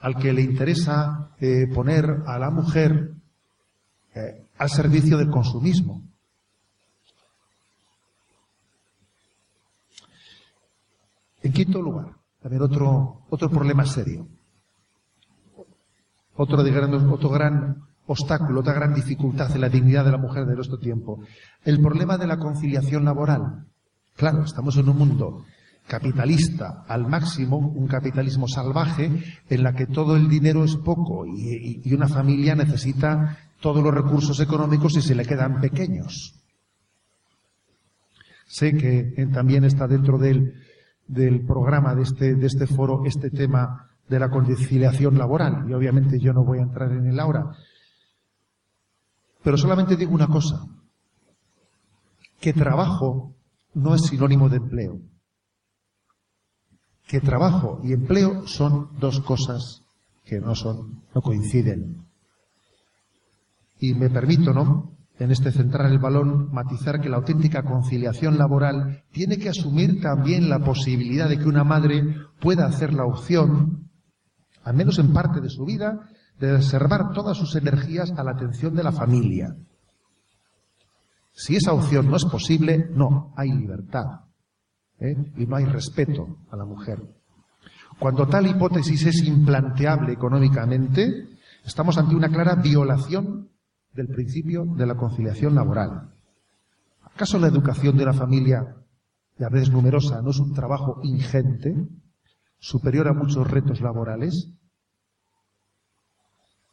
[0.00, 3.10] al que le interesa eh, poner a la mujer
[4.14, 6.05] eh, al servicio del consumismo?
[11.46, 12.08] En quinto lugar,
[12.42, 14.26] también otro, otro problema serio.
[16.34, 16.58] Otro,
[17.12, 21.20] otro gran obstáculo, otra gran dificultad en la dignidad de la mujer de nuestro tiempo.
[21.64, 23.64] El problema de la conciliación laboral.
[24.16, 25.44] Claro, estamos en un mundo
[25.86, 31.80] capitalista al máximo, un capitalismo salvaje, en la que todo el dinero es poco y,
[31.84, 36.34] y una familia necesita todos los recursos económicos y se le quedan pequeños.
[38.48, 40.65] Sé que también está dentro del,
[41.06, 46.18] del programa de este, de este foro este tema de la conciliación laboral y obviamente
[46.18, 47.52] yo no voy a entrar en el ahora.
[49.42, 50.66] Pero solamente digo una cosa,
[52.40, 53.34] que trabajo
[53.74, 55.00] no es sinónimo de empleo.
[57.06, 59.82] Que trabajo y empleo son dos cosas
[60.24, 62.04] que no son, no coinciden.
[63.78, 64.95] Y me permito, ¿no?
[65.18, 70.50] En este centrar el balón, matizar que la auténtica conciliación laboral tiene que asumir también
[70.50, 72.04] la posibilidad de que una madre
[72.38, 73.88] pueda hacer la opción,
[74.62, 78.74] al menos en parte de su vida, de reservar todas sus energías a la atención
[78.74, 79.56] de la familia.
[81.32, 84.26] Si esa opción no es posible, no, hay libertad.
[84.98, 85.16] ¿eh?
[85.36, 86.98] Y no hay respeto a la mujer.
[87.98, 91.28] Cuando tal hipótesis es implanteable económicamente,
[91.64, 93.50] estamos ante una clara violación
[93.96, 96.12] del principio de la conciliación laboral.
[97.02, 98.76] ¿Acaso la educación de la familia,
[99.40, 101.74] a veces numerosa, no es un trabajo ingente,
[102.58, 104.52] superior a muchos retos laborales?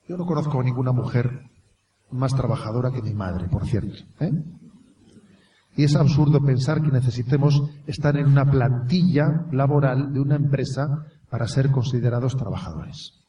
[0.07, 1.49] Yo no conozco a ninguna mujer
[2.11, 3.95] más trabajadora que mi madre, por cierto.
[4.19, 4.31] ¿eh?
[5.77, 11.47] Y es absurdo pensar que necesitemos estar en una plantilla laboral de una empresa para
[11.47, 13.23] ser considerados trabajadores.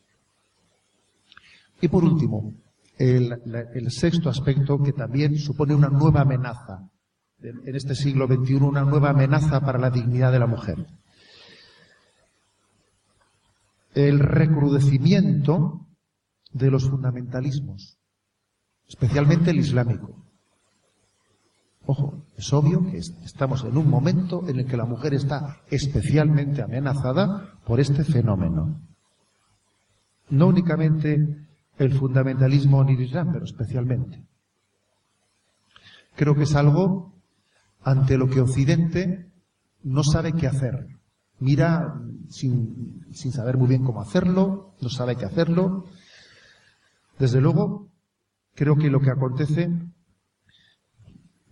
[1.80, 2.52] Y por último,
[2.98, 6.88] el, sexto aspecto que también supone una nueva amenaza
[7.40, 10.86] en este siglo XXI, una nueva amenaza para la dignidad de la mujer.
[13.94, 15.86] El recrudecimiento
[16.52, 17.98] de los fundamentalismos,
[18.88, 20.24] especialmente el islámico.
[21.86, 26.62] Ojo, es obvio que estamos en un momento en el que la mujer está especialmente
[26.62, 28.80] amenazada por este fenómeno.
[30.30, 31.46] No únicamente
[31.78, 34.24] el fundamentalismo en el Islam, pero especialmente.
[36.16, 37.12] Creo que es algo
[37.82, 39.30] ante lo que Occidente
[39.82, 40.86] no sabe qué hacer.
[41.40, 45.84] Mira sin, sin saber muy bien cómo hacerlo, no sabe qué hacerlo.
[47.18, 47.88] Desde luego,
[48.54, 49.70] creo que lo que acontece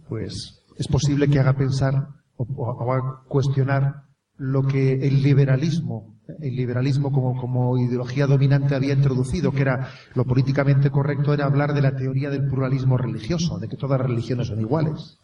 [0.08, 4.04] pues es posible que haga pensar o, haga cuestionar
[4.36, 10.24] lo que el liberalismo, el liberalismo como, como ideología dominante había introducido, que era lo
[10.24, 14.48] políticamente correcto era hablar de la teoría del pluralismo religioso, de que todas las religiones
[14.48, 15.18] son iguales,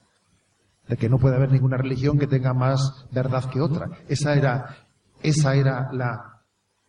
[0.89, 3.91] de que no puede haber ninguna religión que tenga más verdad que otra.
[4.09, 4.77] Esa era,
[5.23, 6.43] esa era la,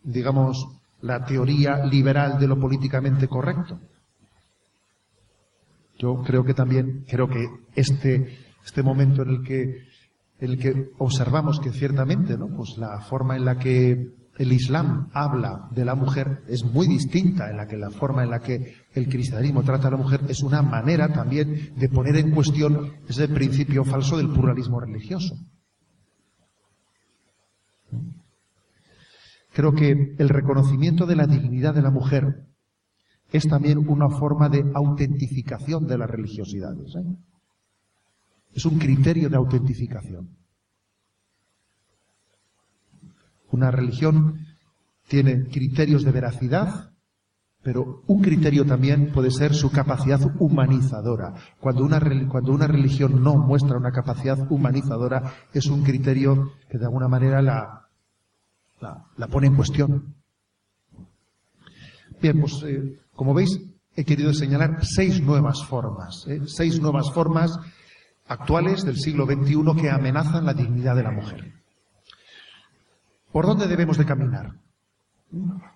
[0.03, 0.65] digamos,
[1.01, 3.79] la teoría liberal de lo políticamente correcto.
[5.97, 7.45] Yo creo que también, creo que
[7.75, 9.88] este, este momento en el que,
[10.39, 12.47] el que observamos que ciertamente, ¿no?
[12.47, 17.49] Pues la forma en la que el Islam habla de la mujer es muy distinta
[17.49, 20.41] en la que la forma en la que el cristianismo trata a la mujer es
[20.43, 25.35] una manera también de poner en cuestión ese principio falso del pluralismo religioso.
[29.51, 32.45] Creo que el reconocimiento de la dignidad de la mujer
[33.33, 36.95] es también una forma de autentificación de las religiosidades.
[36.95, 37.03] ¿eh?
[38.53, 40.37] Es un criterio de autentificación.
[43.51, 44.45] Una religión
[45.07, 46.91] tiene criterios de veracidad,
[47.61, 51.33] pero un criterio también puede ser su capacidad humanizadora.
[51.59, 56.85] Cuando una, cuando una religión no muestra una capacidad humanizadora, es un criterio que de
[56.85, 57.89] alguna manera la,
[58.81, 60.15] la, pone en cuestión.
[62.21, 63.59] Bien, pues eh, como veis,
[63.95, 66.41] he querido señalar seis nuevas formas, ¿eh?
[66.45, 67.59] seis nuevas formas
[68.29, 71.53] actuales del siglo XXI que amenazan la dignidad de la mujer.
[73.31, 74.53] ¿Por dónde debemos de caminar?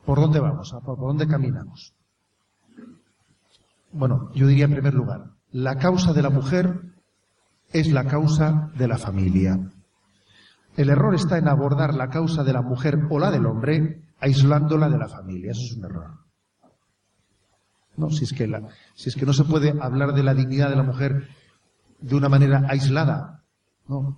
[0.06, 0.74] ¿Por dónde vamos?
[0.86, 1.94] ¿Por dónde caminamos?
[3.92, 6.80] Bueno, yo diría en primer lugar, la causa de la mujer
[7.72, 9.60] es la causa de la familia.
[10.78, 14.89] El error está en abordar la causa de la mujer o la del hombre aislándola
[14.89, 15.52] de la familia.
[15.52, 16.20] Eso es un error.
[17.98, 18.62] No, si es que la,
[18.96, 21.27] si es que no se puede hablar de la dignidad de la mujer
[22.04, 23.43] de una manera aislada.
[23.87, 24.17] No.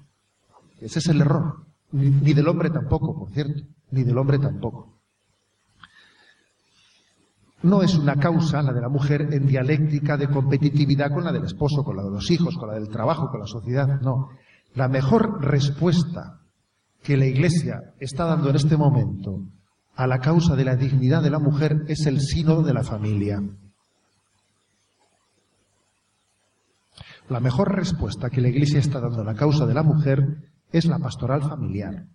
[0.82, 1.66] Ese es el error.
[1.92, 3.62] Ni, del hombre tampoco, por cierto.
[3.92, 4.94] Ni del hombre tampoco.
[7.62, 11.46] No es una causa, la de la mujer, en dialéctica de competitividad con la del
[11.46, 14.02] esposo, con la de los hijos, con la del trabajo, con la sociedad.
[14.02, 14.30] No.
[14.74, 16.42] La mejor respuesta
[17.02, 19.42] que la Iglesia está dando en este momento
[19.96, 23.42] a la causa de la dignidad de la mujer es el sínodo de la familia.
[27.30, 30.86] La mejor respuesta que la Iglesia está dando a la causa de la mujer es
[30.86, 32.06] la pastoral familiar.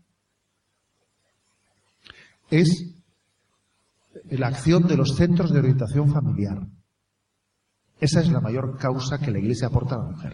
[2.48, 2.94] Es
[4.30, 6.66] la acción de los centros de orientación familiar.
[8.00, 10.32] Esa es la mayor causa que la Iglesia aporta a la mujer.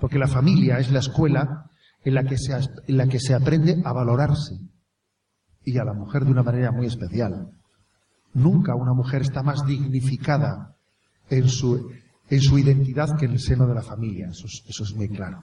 [0.00, 1.70] Porque la familia es la escuela
[2.04, 4.54] en la que se, en la que se aprende a valorarse
[5.64, 7.50] y a la mujer de una manera muy especial.
[8.32, 10.76] Nunca una mujer está más dignificada
[11.28, 11.90] en su,
[12.28, 14.28] en su identidad que en el seno de la familia.
[14.28, 15.42] Eso eso es muy claro.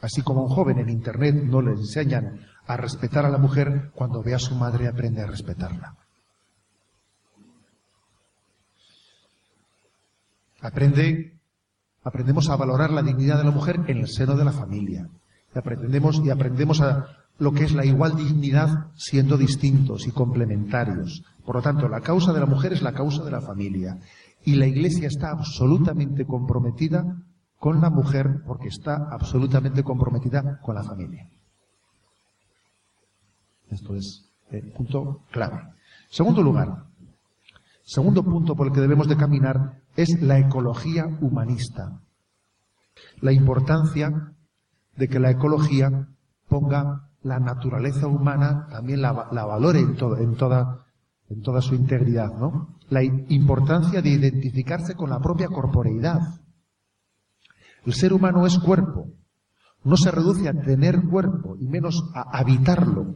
[0.00, 3.90] Así como a un joven en Internet no le enseñan a respetar a la mujer,
[3.94, 5.96] cuando ve a su madre aprende a respetarla.
[10.60, 11.38] Aprende,
[12.02, 15.08] aprendemos a valorar la dignidad de la mujer en el seno de la familia.
[15.54, 21.22] Y aprendemos, y aprendemos a lo que es la igual dignidad siendo distintos y complementarios.
[21.44, 23.98] Por lo tanto, la causa de la mujer es la causa de la familia.
[24.44, 27.16] Y la Iglesia está absolutamente comprometida
[27.58, 31.28] con la mujer porque está absolutamente comprometida con la familia.
[33.70, 35.60] Esto es el punto clave.
[36.08, 36.84] Segundo lugar,
[37.82, 42.00] segundo punto por el que debemos de caminar es la ecología humanista.
[43.20, 44.32] La importancia
[44.96, 46.08] de que la ecología
[46.48, 50.86] ponga la naturaleza humana, también la, valore en, en, toda,
[51.28, 52.78] en toda su integridad, ¿no?
[52.88, 56.20] La importancia de identificarse con la propia corporeidad
[57.86, 59.12] el ser humano es cuerpo.
[59.84, 63.14] No se reduce a tener cuerpo y menos a habitarlo.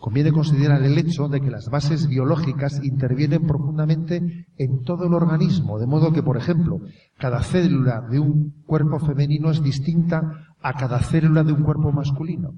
[0.00, 5.78] Conviene considerar el hecho de que las bases biológicas intervienen profundamente en todo el organismo,
[5.78, 6.80] de modo que, por ejemplo,
[7.18, 12.54] cada célula de un cuerpo femenino es distinta a cada célula de un cuerpo masculino.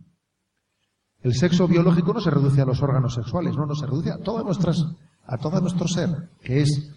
[1.21, 4.19] El sexo biológico no se reduce a los órganos sexuales, no, no se reduce a
[4.19, 4.85] todas nuestras,
[5.27, 6.95] a todo nuestro ser, que es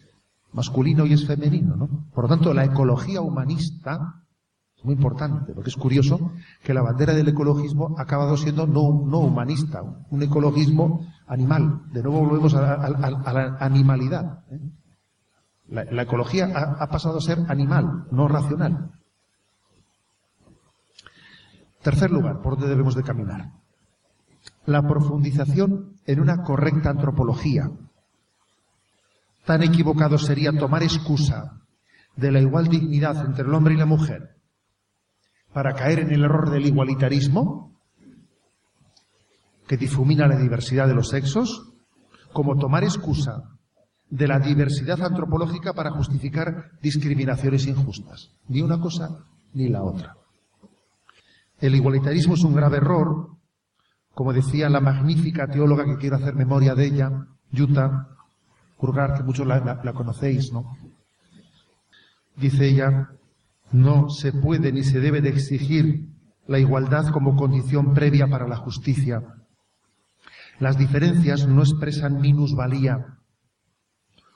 [0.54, 2.10] masculino y es femenino, ¿no?
[2.14, 4.24] Por lo tanto, la ecología humanista
[4.78, 6.32] es muy importante, porque es curioso
[6.64, 11.82] que la bandera del ecologismo ha acabado siendo no, no humanista, un ecologismo animal.
[11.92, 14.44] De nuevo volvemos a, la animalidad.
[14.52, 14.60] ¿eh?
[15.68, 16.46] La, ecología
[16.80, 19.01] ha pasado a ser animal, no racional.
[21.82, 23.52] Tercer lugar, por donde debemos de caminar.
[24.66, 27.70] La profundización en una correcta antropología,
[29.46, 31.62] Tan equivocado sería tomar excusa
[32.16, 34.36] de la igual dignidad entre el hombre y la mujer
[35.54, 37.76] para caer en el error del igualitarismo
[39.68, 41.74] que difumina la diversidad de los sexos,
[42.34, 43.58] como tomar excusa
[44.10, 48.32] de la diversidad antropológica para justificar discriminaciones injustas.
[48.48, 50.16] Ni una cosa ni la otra.
[51.62, 53.38] El igualitarismo es un grave error,
[54.16, 58.08] como decía la magnífica teóloga que quiero hacer memoria de ella, Yuta,
[59.16, 60.76] que muchos la, conocéis, ¿no?
[62.36, 63.12] Dice ella,
[63.72, 66.10] no se puede ni se debe de exigir
[66.48, 69.22] la igualdad como condición previa para la justicia.
[70.60, 73.20] Las diferencias no expresan minusvalía,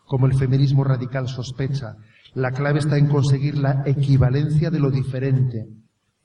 [0.05, 1.95] como el feminismo radical sospecha.
[2.35, 5.65] La clave está en conseguir la equivalencia de lo diferente.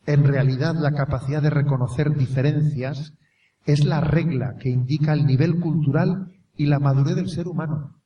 [0.07, 3.15] En realidad, la capacidad de reconocer diferencias
[3.67, 8.01] es la regla que indica el nivel cultural y la madurez del ser humano.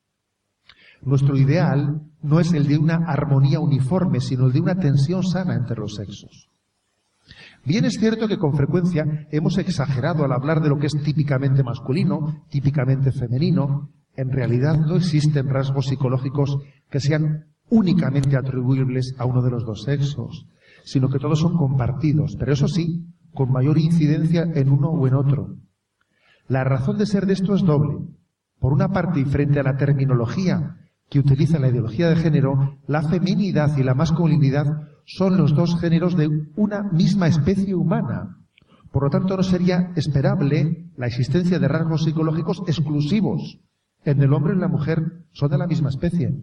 [1.03, 5.55] Nuestro ideal no es el de una armonía uniforme, sino el de una tensión sana
[5.55, 6.49] entre los sexos.
[7.64, 11.62] Bien es cierto que con frecuencia hemos exagerado al hablar de lo que es típicamente
[11.62, 13.90] masculino, típicamente femenino.
[14.16, 16.59] En realidad no existen rasgos psicológicos
[16.90, 20.47] que sean únicamente atribuibles a uno de los dos sexos,
[20.85, 25.14] sino que todos son compartidos, pero eso sí, con mayor incidencia en uno o en
[25.14, 25.57] otro.
[26.47, 28.07] La razón de ser de esto es doble.
[28.61, 30.76] Por una parte, y frente a la terminología
[31.11, 36.16] que utiliza la ideología de género, la feminidad y la masculinidad son los dos géneros
[36.16, 38.39] de una misma especie humana.
[38.93, 43.59] Por lo tanto, no sería esperable la existencia de rasgos psicológicos exclusivos.
[44.05, 46.35] En el hombre y la mujer son de la misma especie.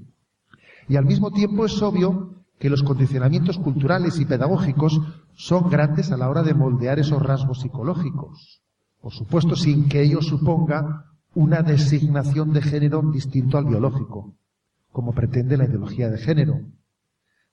[0.89, 5.01] Y al mismo tiempo es obvio que los condicionamientos culturales y pedagógicos
[5.33, 8.61] son grandes a la hora de moldear esos rasgos psicológicos.
[9.01, 14.35] Por supuesto, sin que ello suponga una designación de género distinto al biológico
[14.91, 16.59] como pretende la ideología de género,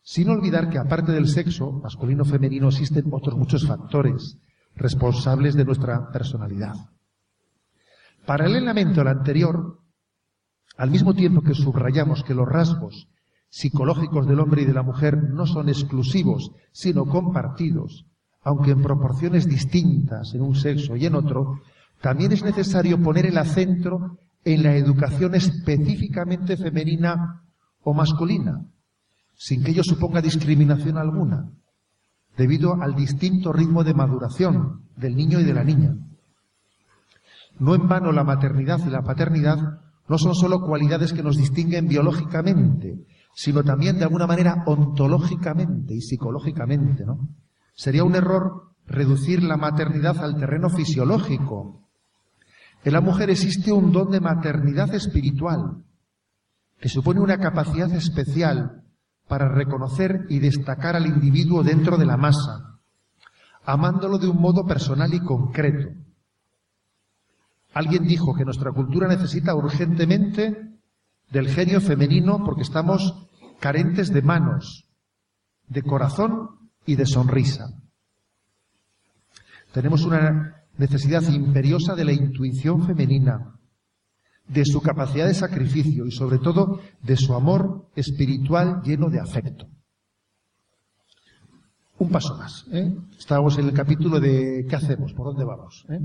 [0.03, 4.37] sin olvidar que aparte del sexo, masculino o femenino, existen otros muchos factores
[4.75, 6.75] responsables de nuestra personalidad.
[8.27, 9.79] Paralelamente al anterior,
[10.77, 13.09] al mismo tiempo que subrayamos que los rasgos
[13.49, 18.07] psicológicos del hombre y de la mujer no son exclusivos, sino compartidos,
[18.43, 21.61] aunque en proporciones distintas en un sexo y en otro,
[22.01, 27.43] también es necesario poner el acento en la educación específicamente femenina
[27.83, 28.65] o masculina,
[29.35, 31.51] sin que ello suponga discriminación alguna,
[32.37, 35.97] debido al distinto ritmo de maduración del niño y de la niña.
[37.59, 41.89] No en vano la maternidad y la paternidad no son solo cualidades que nos distinguen
[41.89, 43.05] biológicamente,
[43.39, 47.29] sino también de alguna manera ontológicamente y psicológicamente, ¿no?
[47.73, 51.89] Sería un error reducir la maternidad al terreno fisiológico.
[52.83, 55.85] En la mujer existe un don de maternidad espiritual,
[56.81, 58.83] que supone una capacidad especial
[59.29, 62.81] para reconocer y destacar al individuo dentro de la masa,
[63.65, 65.95] amándolo de un modo personal y concreto.
[67.73, 70.81] Alguien dijo que nuestra cultura necesita urgentemente
[71.31, 73.28] del genio femenino porque estamos
[73.61, 74.89] carentes de manos,
[75.69, 77.67] de corazón y de sonrisa.
[79.73, 83.55] Tenemos una necesidad imperiosa de la intuición femenina,
[84.47, 89.69] de su capacidad de sacrificio y sobre todo de su amor espiritual lleno de afecto.
[91.99, 92.65] Un paso más.
[92.73, 92.97] ¿eh?
[93.19, 95.13] Estábamos en el capítulo de ¿qué hacemos?
[95.13, 95.85] ¿Por dónde vamos?
[95.91, 96.01] ¿eh?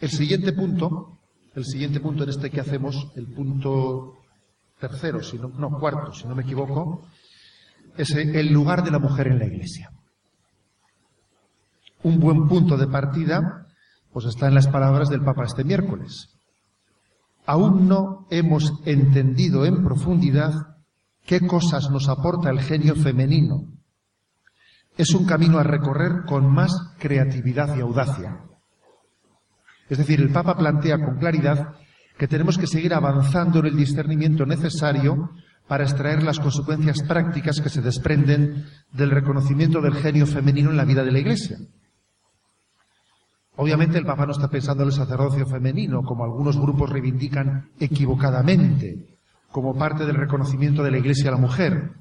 [0.00, 1.18] El siguiente punto,
[1.54, 3.10] el siguiente punto en este ¿qué hacemos?
[3.16, 4.18] El punto
[4.88, 7.06] tercero, si no, no cuarto, si no me equivoco,
[7.96, 9.90] es el lugar de la mujer en la iglesia.
[12.02, 13.66] Un buen punto de partida,
[14.12, 16.34] pues está en las palabras del Papa este miércoles
[17.46, 20.76] aún no hemos entendido en profundidad
[21.26, 23.68] qué cosas nos aporta el genio femenino.
[24.96, 28.40] Es un camino a recorrer con más creatividad y audacia.
[29.88, 31.74] Es decir, el Papa plantea con claridad
[32.18, 35.30] que tenemos que seguir avanzando en el discernimiento necesario
[35.66, 40.84] para extraer las consecuencias prácticas que se desprenden del reconocimiento del genio femenino en la
[40.84, 41.58] vida de la Iglesia.
[43.56, 49.16] Obviamente el Papa no está pensando en el sacerdocio femenino, como algunos grupos reivindican equivocadamente,
[49.50, 51.92] como parte del reconocimiento de la Iglesia a la mujer.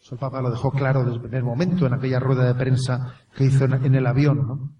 [0.00, 3.14] Eso el Papa lo dejó claro desde el primer momento en aquella rueda de prensa
[3.34, 4.72] que hizo en el avión.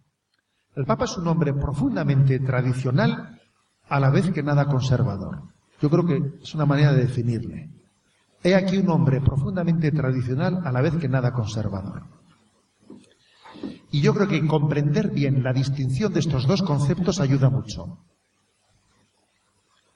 [0.74, 3.40] El Papa es un hombre profundamente tradicional
[3.88, 5.42] a la vez que nada conservador.
[5.80, 7.70] Yo creo que es una manera de definirle.
[8.42, 12.04] He aquí un hombre profundamente tradicional a la vez que nada conservador.
[13.90, 17.98] Y yo creo que comprender bien la distinción de estos dos conceptos ayuda mucho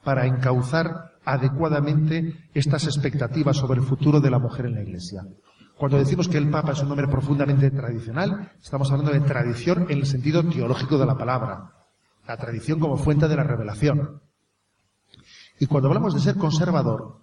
[0.03, 5.23] para encauzar adecuadamente estas expectativas sobre el futuro de la mujer en la Iglesia.
[5.77, 9.99] Cuando decimos que el Papa es un hombre profundamente tradicional, estamos hablando de tradición en
[9.99, 11.71] el sentido teológico de la palabra,
[12.31, 14.23] la tradición como fuente de la revelación.
[15.59, 17.19] Y cuando hablamos de ser conservador,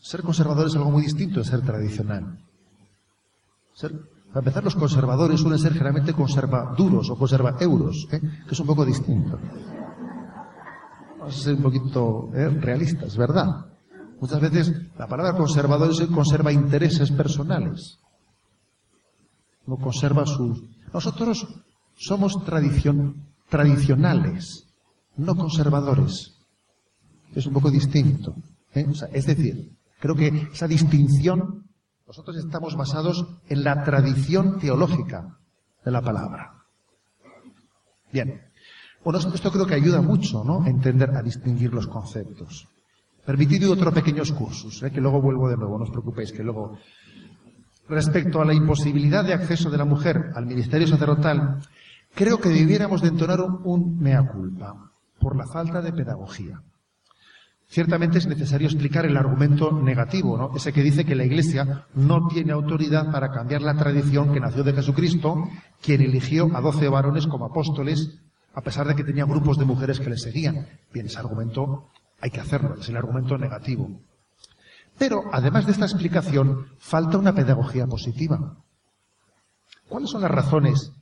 [0.00, 2.36] ser conservador es algo muy distinto de ser tradicional.
[3.80, 8.20] Para empezar, los conservadores suelen ser generalmente conservaduros o conserva euros, ¿eh?
[8.20, 9.38] que es un poco distinto.
[11.20, 12.48] Vamos a ser un poquito ¿eh?
[12.48, 13.66] realistas, ¿verdad?
[14.20, 18.00] Muchas veces la palabra conservador conserva intereses personales.
[19.66, 20.64] No conserva sus.
[20.92, 21.46] Nosotros
[21.94, 24.66] somos tradición, tradicionales,
[25.16, 26.34] no conservadores.
[27.34, 28.34] Es un poco distinto.
[28.74, 28.86] ¿eh?
[29.12, 31.64] es decir, creo que esa distinción
[32.06, 35.38] nosotros estamos basados en la tradición teológica
[35.84, 36.52] de la palabra.
[38.12, 38.42] Bien.
[39.02, 40.62] Bueno, esto creo que ayuda mucho, ¿no?
[40.62, 42.68] A entender, a distinguir los conceptos.
[43.24, 44.90] Permitid otro pequeños cursos, ¿eh?
[44.90, 46.78] que luego vuelvo de nuevo, no os preocupéis, que luego.
[47.88, 51.60] Respecto a la imposibilidad de acceso de la mujer al ministerio sacerdotal,
[52.16, 54.90] creo que debiéramos de entonar un mea culpa
[55.20, 56.62] por la falta de pedagogía.
[57.68, 60.56] Ciertamente es necesario explicar el argumento negativo, ¿no?
[60.56, 64.62] ese que dice que la Iglesia no tiene autoridad para cambiar la tradición que nació
[64.64, 65.48] de Jesucristo,
[65.82, 68.18] quien eligió a doce varones como apóstoles,
[68.54, 70.66] a pesar de que tenía grupos de mujeres que le seguían.
[70.94, 71.88] Bien, ese argumento
[72.20, 73.90] hay que hacerlo, es el argumento negativo.
[74.96, 78.56] Pero, además de esta explicación, falta una pedagogía positiva.
[79.88, 80.92] ¿Cuáles son las razones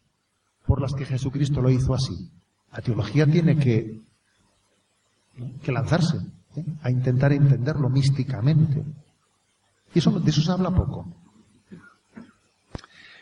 [0.66, 2.30] por las que Jesucristo lo hizo así?
[2.72, 4.02] La teología tiene que,
[5.66, 6.18] lanzarse
[6.82, 8.84] a intentar entenderlo místicamente.
[9.94, 11.06] Y eso, de eso se habla poco.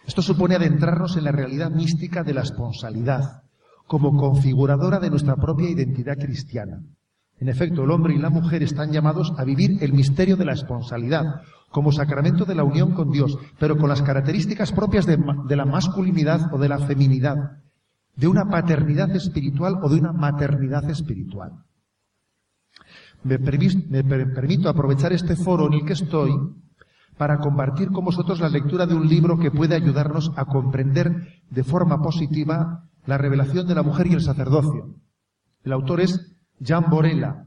[0.07, 3.43] Esto supone adentrarnos en la realidad mística de la esponsalidad,
[3.86, 6.82] como configuradora de nuestra propia identidad cristiana.
[7.38, 10.53] En efecto, el hombre y la mujer están llamados a vivir el misterio de la
[10.53, 15.18] esponsalidad, como sacramento de la unión con Dios, pero con las características propias de,
[15.56, 17.62] la masculinidad o de la feminidad,
[18.14, 21.64] de una paternidad espiritual o de una maternidad espiritual
[23.24, 26.32] me, permito aprovechar este foro en el que estoy
[27.16, 31.64] para compartir con vosotros la lectura de un libro que puede ayudarnos a comprender de
[31.64, 34.96] forma positiva la revelación de la mujer y el sacerdocio.
[35.62, 37.46] El autor es Jean Borella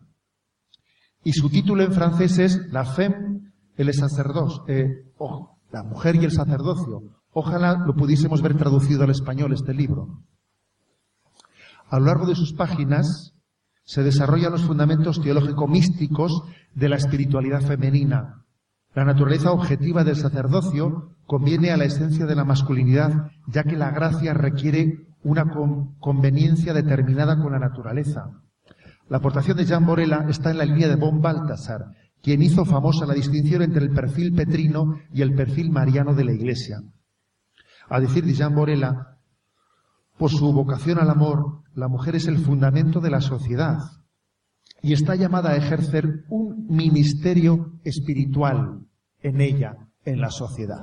[1.23, 3.35] y su título en francés es La femme
[3.78, 5.05] et le sacerdoce, eh,
[5.71, 7.01] la mujer y el sacerdocio.
[7.32, 10.21] Ojalá lo pudiésemos ver traducido al español este libro.
[11.89, 13.34] A lo largo de sus páginas
[13.84, 18.45] se desarrollan los fundamentos teológico-místicos de la espiritualidad femenina.
[18.95, 23.91] La naturaleza objetiva del sacerdocio conviene a la esencia de la masculinidad, ya que la
[23.91, 25.45] gracia requiere una
[25.99, 28.32] conveniencia determinada con la naturaleza.
[29.09, 31.88] La aportación de Jean Borella está en la línea de von Balthasar,
[32.26, 36.34] quien hizo famosa la distinción entre el perfil petrino y el perfil mariano de la
[36.34, 36.82] Iglesia.
[37.88, 39.19] A decir de Jean Borella,
[40.17, 43.78] por su vocación al amor, la mujer es el fundamento de la sociedad
[44.82, 48.88] y está llamada a ejercer un ministerio espiritual
[49.21, 50.82] en ella, en la sociedad.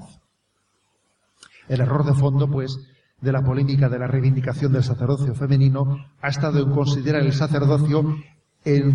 [1.66, 2.78] El error de fondo, pues,
[3.20, 8.14] de la polémica de la reivindicación del sacerdocio femenino ha estado en considerar el sacerdocio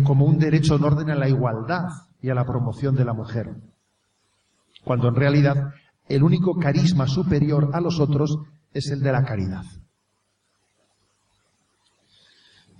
[0.04, 1.88] como un derecho en orden a la igualdad
[2.22, 3.54] y a la promoción de la mujer,
[4.84, 5.74] cuando en realidad
[6.08, 8.38] el único carisma superior a los otros
[8.72, 9.64] es el de la caridad.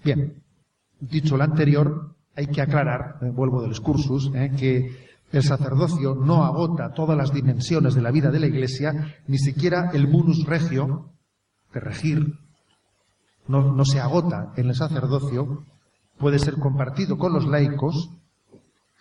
[0.02, 0.42] Bien,
[1.00, 6.44] dicho lo anterior, hay que aclarar, eh, vuelvo del excursus, eh, que el sacerdocio no
[6.44, 11.10] agota todas las dimensiones de la vida de la Iglesia, ni siquiera el munus regio,
[11.74, 12.38] de regir,
[13.46, 15.64] no, no se agota en el sacerdocio,
[16.18, 18.10] puede ser compartido con los laicos,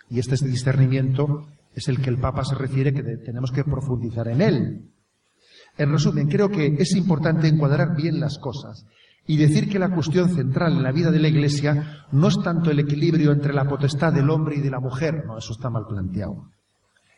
[0.09, 4.41] y este discernimiento es el que el Papa se refiere que tenemos que profundizar en
[4.41, 4.91] él.
[5.77, 8.85] En resumen, creo que es importante encuadrar bien las cosas
[9.27, 12.71] y decir que la cuestión central en la vida de la Iglesia no es tanto
[12.71, 15.85] el equilibrio entre la potestad del hombre y de la mujer, no, eso está mal
[15.87, 16.49] planteado,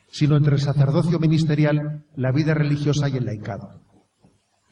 [0.09, 3.79] sino entre el sacerdocio ministerial, la vida religiosa y el laicado,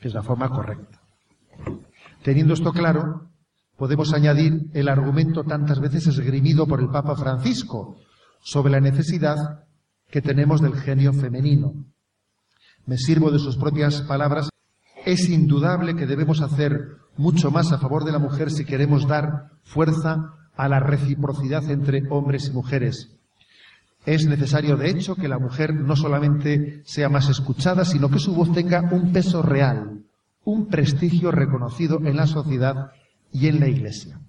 [0.02, 1.00] que es la forma correcta.
[2.24, 3.30] Teniendo esto claro,
[3.78, 7.98] podemos añadir el argumento tantas veces esgrimido por el Papa Francisco
[8.42, 9.66] sobre la necesidad
[10.10, 11.74] que tenemos del genio femenino.
[12.86, 14.50] Me sirvo de sus propias palabras.
[15.06, 19.52] Es indudable que debemos hacer mucho más a favor de la mujer si queremos dar
[19.64, 23.14] fuerza a la reciprocidad entre hombres y mujeres.
[24.06, 28.34] Es necesario, de hecho, que la mujer no solamente sea más escuchada, sino que su
[28.34, 30.04] voz tenga un peso real,
[30.46, 32.92] un prestigio reconocido en la sociedad
[33.32, 34.20] y en la Iglesia.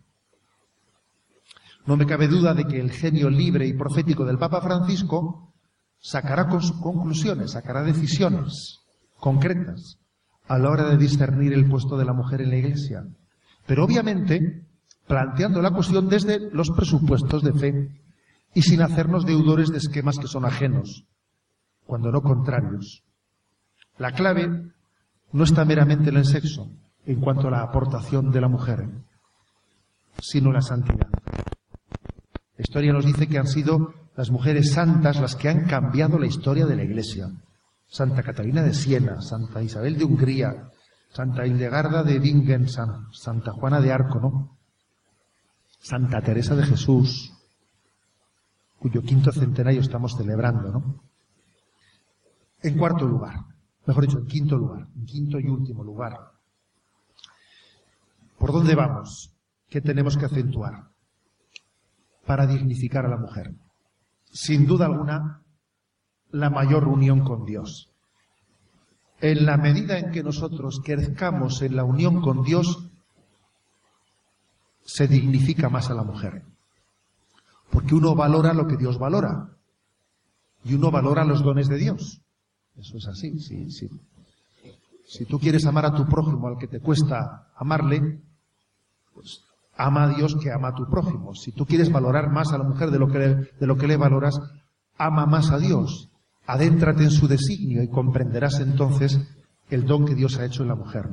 [1.87, 5.55] No me cabe duda de que el genio libre y profético del Papa Francisco
[5.99, 8.81] sacará conclusiones, sacará decisiones
[9.17, 9.99] concretas
[10.47, 13.05] a la hora de discernir el puesto de la mujer en la Iglesia.
[13.67, 14.67] Pero obviamente
[15.09, 18.03] planteando la cuestión desde los presupuestos de fe
[18.55, 21.07] y sin hacernos deudores de esquemas que son ajenos,
[21.87, 23.03] cuando no contrarios.
[23.97, 24.71] La clave
[25.33, 26.71] no está meramente en el sexo,
[27.09, 28.87] en cuanto a la aportación de la mujer,
[30.21, 31.09] sino la santidad.
[31.11, 36.27] La historia nos dice que han sido las mujeres santas las que han cambiado la
[36.27, 37.31] historia de la Iglesia.
[37.87, 40.71] Santa Catalina de Siena, Santa Isabel de Hungría,
[41.09, 44.59] Santa Hildegarda de Bingen, Santa Juana de Arco, ¿no?
[45.81, 47.33] Santa Teresa de Jesús,
[48.79, 51.03] cuyo quinto centenario estamos celebrando, ¿no?
[52.61, 53.47] En cuarto lugar,
[53.87, 56.38] mejor dicho, en quinto lugar, en quinto y último lugar.
[58.39, 59.35] ¿Por dónde vamos?
[59.69, 60.89] ¿Qué tenemos que acentuar
[62.27, 63.55] para dignificar a la mujer?
[64.31, 65.43] Sin duda alguna,
[66.31, 67.91] la mayor unión con Dios.
[69.21, 72.89] En la medida en que nosotros crezcamos en la unión con Dios,
[74.85, 76.45] se dignifica más a la mujer.
[77.71, 79.51] Porque uno valora lo que Dios valora.
[80.65, 82.23] Y uno valora los dones de Dios.
[82.77, 83.89] Eso es así, sí, sí.
[85.05, 88.21] Si tú quieres amar a tu prójimo al que te cuesta amarle,
[89.19, 89.43] pues
[89.77, 91.35] ama a Dios que ama a tu prójimo.
[91.35, 93.89] Si tú quieres valorar más a la mujer de lo que le, de lo que
[93.89, 94.39] le valoras,
[94.97, 96.11] ama más a Dios.
[96.47, 99.21] Adéntrate en su designio y comprenderás entonces
[99.71, 101.09] el don que Dios ha hecho en la mujer.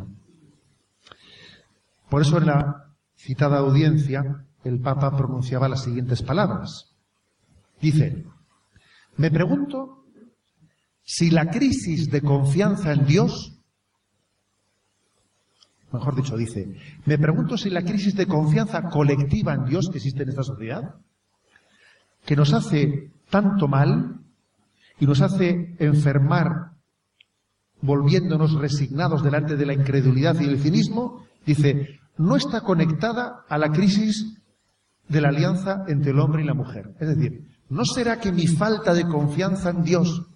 [2.10, 6.95] Por eso en la citada audiencia el Papa pronunciaba las siguientes palabras.
[7.82, 8.24] Dice,
[9.18, 10.06] me pregunto
[11.03, 13.55] si la crisis de confianza en Dios
[15.96, 16.76] mejor dicho, dice,
[17.06, 20.96] me pregunto si la crisis de confianza colectiva en Dios que existe en esta sociedad,
[22.26, 24.20] que nos hace tanto mal
[25.00, 26.72] y nos hace enfermar
[27.82, 33.70] volviéndonos resignados delante de la incredulidad y el cinismo, dice, no está conectada a la
[33.72, 34.38] crisis
[35.08, 36.96] de la alianza entre el hombre y la mujer.
[37.00, 40.28] Es decir, ¿no será que mi falta de confianza en Dios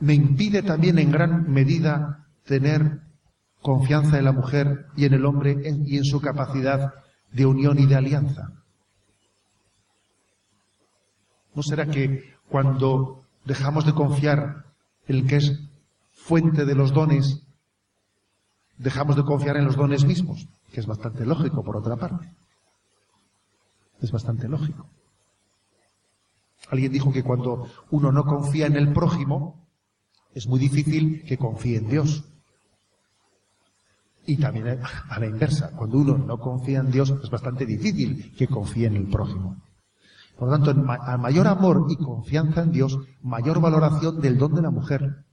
[0.00, 3.00] me impide también en gran medida tener
[3.62, 5.56] confianza en la mujer y en el hombre
[5.86, 6.94] y en su capacidad
[7.32, 8.52] de unión y de alianza.
[11.54, 14.66] ¿No será que cuando dejamos de confiar
[15.06, 15.60] en el que es
[16.12, 17.42] fuente de los dones,
[18.76, 20.46] dejamos de confiar en los dones mismos?
[20.72, 22.32] Que es bastante lógico, por otra parte.
[24.00, 24.86] Es bastante lógico.
[26.70, 29.66] Alguien dijo que cuando uno no confía en el prójimo,
[30.34, 32.24] es muy difícil que confíe en Dios.
[34.28, 38.46] Y también a la inversa, cuando uno no confía en Dios, es bastante difícil que
[38.46, 39.56] confíe en el prójimo.
[40.36, 44.60] Por lo tanto, a mayor amor y confianza en Dios, mayor valoración del don de
[44.60, 45.24] la mujer,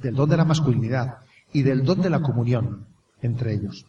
[0.00, 1.18] del don de la masculinidad
[1.52, 2.88] y del don de la comunión
[3.22, 3.86] entre ellos.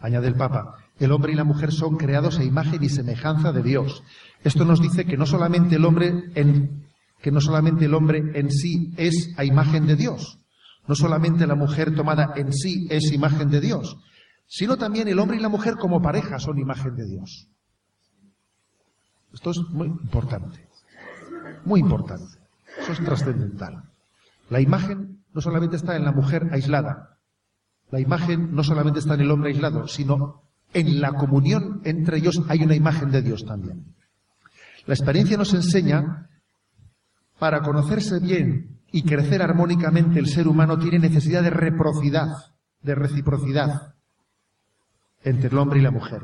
[0.00, 3.64] Añade el Papa, el hombre y la mujer son creados a imagen y semejanza de
[3.64, 4.04] Dios.
[4.44, 6.86] Esto nos dice que no solamente el hombre en,
[7.20, 10.38] que no solamente el hombre en sí es a imagen de Dios,
[10.86, 13.98] no solamente la mujer tomada en sí es imagen de Dios,
[14.46, 17.48] sino también el hombre y la mujer como pareja son imagen de Dios.
[19.32, 20.68] Esto es muy importante,
[21.64, 22.38] muy importante.
[22.78, 23.84] Eso es trascendental.
[24.50, 27.18] La imagen no solamente está en la mujer aislada,
[27.90, 32.42] la imagen no solamente está en el hombre aislado, sino en la comunión entre ellos
[32.48, 33.94] hay una imagen de Dios también.
[34.86, 36.28] La experiencia nos enseña,
[37.38, 42.28] para conocerse bien y crecer armónicamente el ser humano tiene necesidad de reciprocidad,
[42.82, 43.94] de reciprocidad
[45.24, 46.22] entre el hombre y la mujer.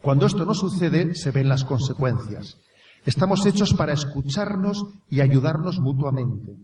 [0.00, 2.56] Cuando esto no sucede, se ven las consecuencias.
[3.04, 6.56] Estamos hechos para escucharnos y ayudarnos mutuamente.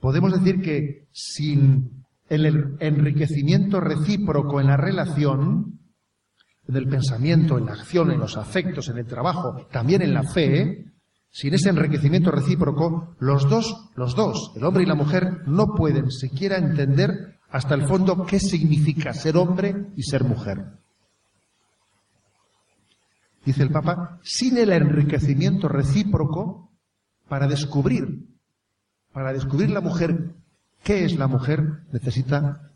[0.00, 5.80] Podemos decir que sin el enriquecimiento recíproco en la relación,
[6.68, 10.22] en el pensamiento, en la acción, en los afectos, en el trabajo, también en la
[10.22, 10.86] fe,
[11.30, 16.10] sin ese enriquecimiento recíproco, los dos, los dos, el hombre y la mujer, no pueden
[16.10, 20.78] siquiera entender hasta el fondo qué significa ser hombre y ser mujer.
[23.44, 26.70] Dice el Papa, sin el enriquecimiento recíproco,
[27.28, 28.26] para descubrir,
[29.12, 30.34] para descubrir la mujer,
[30.82, 32.69] qué es la mujer, necesita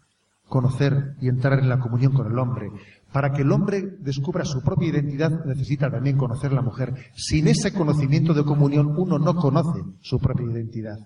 [0.55, 2.71] conocer y entrar en la comunión con el hombre.
[3.13, 6.95] Para que el hombre descubra su propia identidad, necesita también conocer la mujer.
[7.17, 10.97] Sin ese conocimiento de comunión, uno no conoce su propia identidad.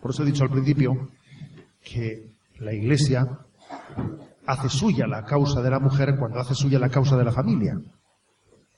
[0.00, 1.08] Por eso he dicho al principio
[1.84, 2.30] que
[2.60, 3.40] la Iglesia
[4.46, 7.76] hace suya la causa de la mujer cuando hace suya la causa de la familia.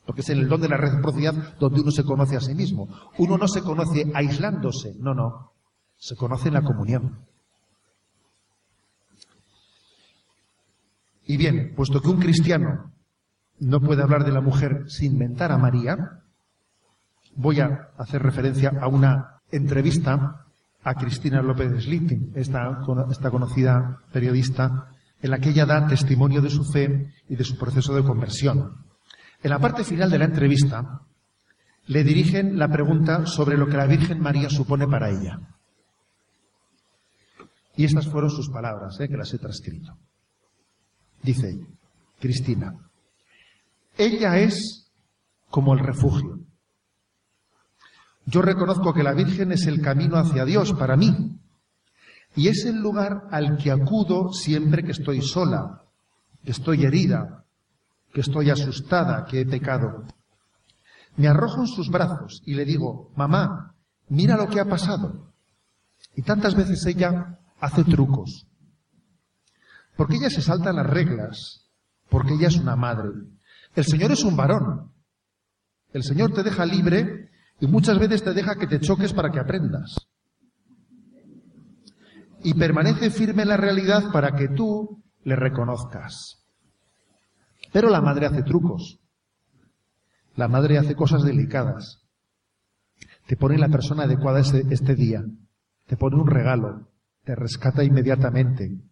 [0.06, 2.88] Porque es en el don de la reciprocidad donde uno se conoce a sí mismo.
[3.18, 5.52] Uno no se conoce aislándose, no, no.
[5.98, 7.34] Se conoce en la comunión.
[11.27, 12.93] Y bien, puesto que un cristiano
[13.61, 16.20] no puede hablar de la mujer sin mentar a María,
[17.37, 20.47] voy a hacer referencia a una entrevista
[20.83, 24.89] a Cristina López Slitting, esta, esta conocida periodista,
[25.22, 28.85] en la que ella da testimonio de su fe y de su proceso de conversión.
[29.43, 31.01] En la parte final de la entrevista,
[31.87, 35.41] le dirigen la pregunta sobre lo que la Virgen María supone para ella.
[37.77, 39.97] Y estas fueron sus palabras, eh, que las he transcrito.
[41.25, 41.59] Dice
[42.20, 42.75] Cristina,
[43.97, 44.91] ella es
[45.49, 46.39] como el refugio.
[48.27, 51.41] Yo reconozco que la Virgen es el camino hacia Dios para mí
[52.37, 55.83] y es el lugar al que acudo siempre que estoy sola,
[56.45, 57.45] que estoy herida,
[58.12, 60.05] que estoy asustada, que he pecado.
[61.16, 63.75] Me arrojo en sus brazos y le digo, mamá,
[64.09, 65.33] mira lo que ha pasado.
[66.16, 68.47] Y tantas veces ella hace trucos,
[69.97, 71.70] porque ella se salta las reglas,
[72.09, 73.11] porque ella es una madre.
[73.74, 74.92] El Señor es un varón.
[75.92, 77.30] El Señor te deja libre
[77.61, 79.95] y muchas veces te deja que te choques para que aprendas.
[82.42, 86.45] Y permanece firme en la realidad para que tú le reconozcas.
[87.72, 89.01] Pero la madre hace trucos.
[90.36, 92.03] La madre hace cosas delicadas.
[93.26, 95.24] Te pone la persona adecuada este, este día.
[95.86, 96.88] Te pone un regalo.
[97.24, 98.82] Te rescata inmediatamente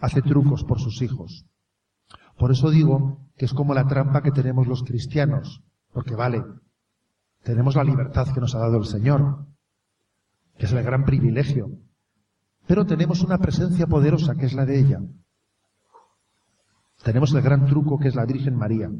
[0.00, 1.46] hace trucos por sus hijos.
[2.38, 6.44] Por eso digo que es como la trampa que tenemos los cristianos, porque vale,
[7.42, 9.46] tenemos la libertad que nos ha dado el Señor,
[10.58, 11.70] que es el gran privilegio,
[12.66, 15.00] pero tenemos una presencia poderosa que es la de ella.
[17.02, 18.90] Tenemos el gran truco que es la Virgen María.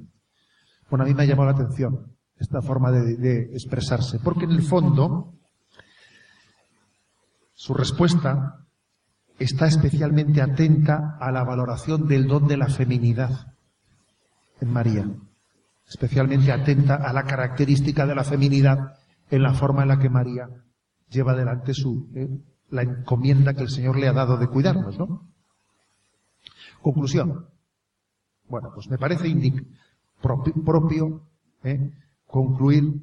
[0.89, 4.53] Bueno, a mí me ha llamado la atención esta forma de, de expresarse, porque en
[4.53, 5.35] el fondo
[7.55, 8.66] su respuesta
[9.39, 13.55] está especialmente atenta a la valoración del don de la feminidad
[14.61, 15.09] en María,
[15.89, 18.99] especialmente atenta a la característica de la feminidad
[19.31, 20.49] en la forma en la que María
[21.11, 22.29] lleva adelante su, eh,
[22.71, 25.29] la encomienda que el Señor le ha dado de cuidarnos, ¿no?
[26.81, 27.47] Conclusión.
[28.49, 29.33] Bueno, pues me parece
[30.21, 31.23] propio,
[31.65, 31.93] eh,
[32.27, 33.03] concluir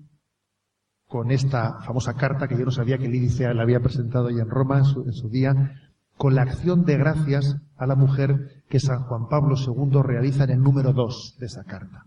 [1.07, 4.49] con esta famosa carta que yo no sabía que Lidia le había presentado ya en
[4.49, 5.82] Roma en su, en su día,
[6.17, 10.51] con la acción de gracias a la mujer que San Juan Pablo II realiza en
[10.51, 12.05] el número 2 de esa carta.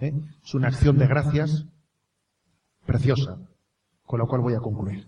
[0.00, 0.12] ¿Eh?
[0.44, 1.66] Es una acción de gracias
[2.86, 3.38] preciosa,
[4.04, 5.06] con la cual voy a concluir.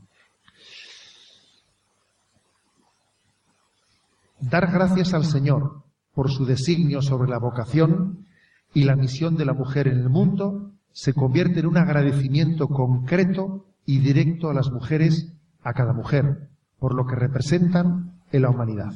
[4.40, 5.84] Dar gracias al Señor
[6.14, 8.26] por su designio sobre la vocación
[8.74, 13.66] y la misión de la mujer en el mundo se convierte en un agradecimiento concreto
[13.86, 15.32] y directo a las mujeres,
[15.62, 16.49] a cada mujer,
[16.80, 18.92] por lo que representan en la humanidad.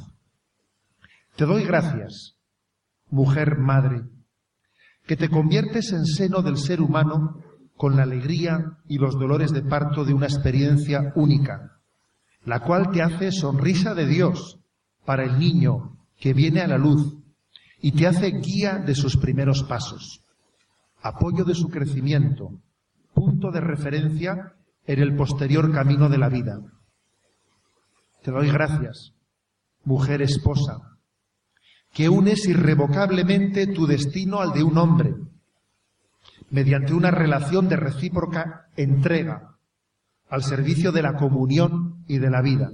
[1.37, 2.35] Te doy gracias,
[3.09, 4.01] mujer madre,
[5.05, 7.43] que te conviertes en seno del ser humano
[7.77, 11.79] con la alegría y los dolores de parto de una experiencia única,
[12.43, 14.59] la cual te hace sonrisa de Dios
[15.05, 17.17] para el niño que viene a la luz
[17.81, 20.21] y te hace guía de sus primeros pasos,
[21.01, 22.49] apoyo de su crecimiento,
[23.13, 24.53] punto de referencia
[24.87, 26.59] en el posterior camino de la vida.
[28.25, 29.13] Te doy gracias,
[29.83, 30.97] mujer esposa,
[31.93, 35.13] que unes irrevocablemente tu destino al de un hombre,
[36.49, 39.57] mediante una relación de recíproca entrega
[40.27, 42.71] al servicio de la comunión y de la vida.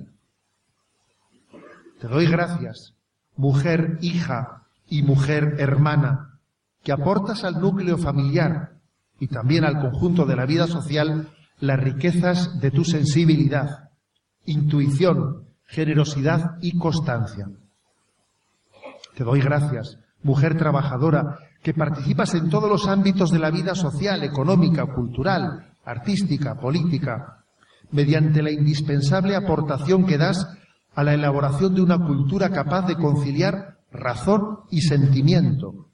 [1.99, 2.93] Te doy gracias,
[3.35, 6.39] mujer hija y mujer hermana,
[6.81, 8.77] que aportas al núcleo familiar
[9.19, 11.27] y también al conjunto de la vida social
[11.59, 13.90] las riquezas de tu sensibilidad,
[14.45, 17.49] intuición, generosidad y constancia.
[19.15, 24.23] Te doy gracias, mujer trabajadora, que participas en todos los ámbitos de la vida social,
[24.23, 27.43] económica, cultural, artística, política,
[27.91, 30.47] mediante la indispensable aportación que das
[30.95, 35.87] a la elaboración de una cultura capaz de conciliar razón y sentimiento,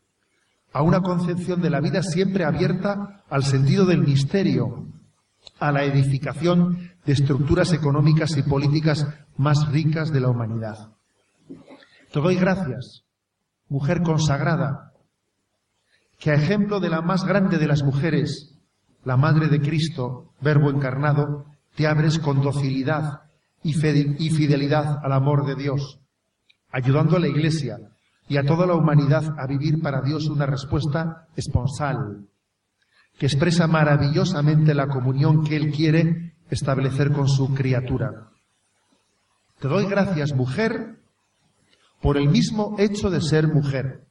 [0.73, 4.85] a una concepción de la vida siempre abierta al sentido del misterio,
[5.59, 10.91] a la edificación de estructuras económicas y políticas más ricas de la humanidad.
[12.11, 13.03] Te doy gracias,
[13.69, 14.93] mujer consagrada,
[16.19, 18.55] que a ejemplo de la más grande de las mujeres,
[19.03, 21.45] la Madre de Cristo, Verbo encarnado,
[21.75, 23.21] te abres con docilidad
[23.63, 25.99] y fidelidad al amor de Dios,
[26.71, 27.77] ayudando a la Iglesia
[28.27, 32.27] y a toda la humanidad a vivir para Dios una respuesta esponsal,
[33.17, 38.29] que expresa maravillosamente la comunión que Él quiere establecer con su criatura.
[39.59, 40.99] Te doy gracias, mujer,
[42.01, 44.07] por el mismo hecho de ser mujer.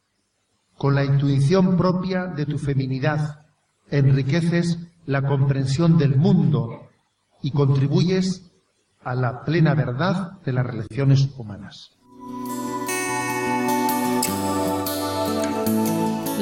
[0.76, 3.46] Con la intuición propia de tu feminidad,
[3.90, 6.88] enriqueces la comprensión del mundo
[7.42, 8.52] y contribuyes
[9.02, 11.92] a la plena verdad de las relaciones humanas.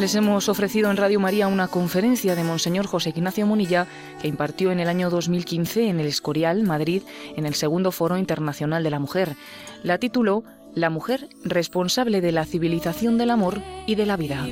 [0.05, 3.86] Les hemos ofrecido en Radio María una conferencia de Monseñor José Ignacio Munilla
[4.20, 7.00] que impartió en el año 2015 en el Escorial, Madrid,
[7.38, 9.34] en el segundo Foro Internacional de la Mujer.
[9.82, 10.44] La tituló
[10.74, 14.46] La mujer responsable de la civilización del amor y de la vida.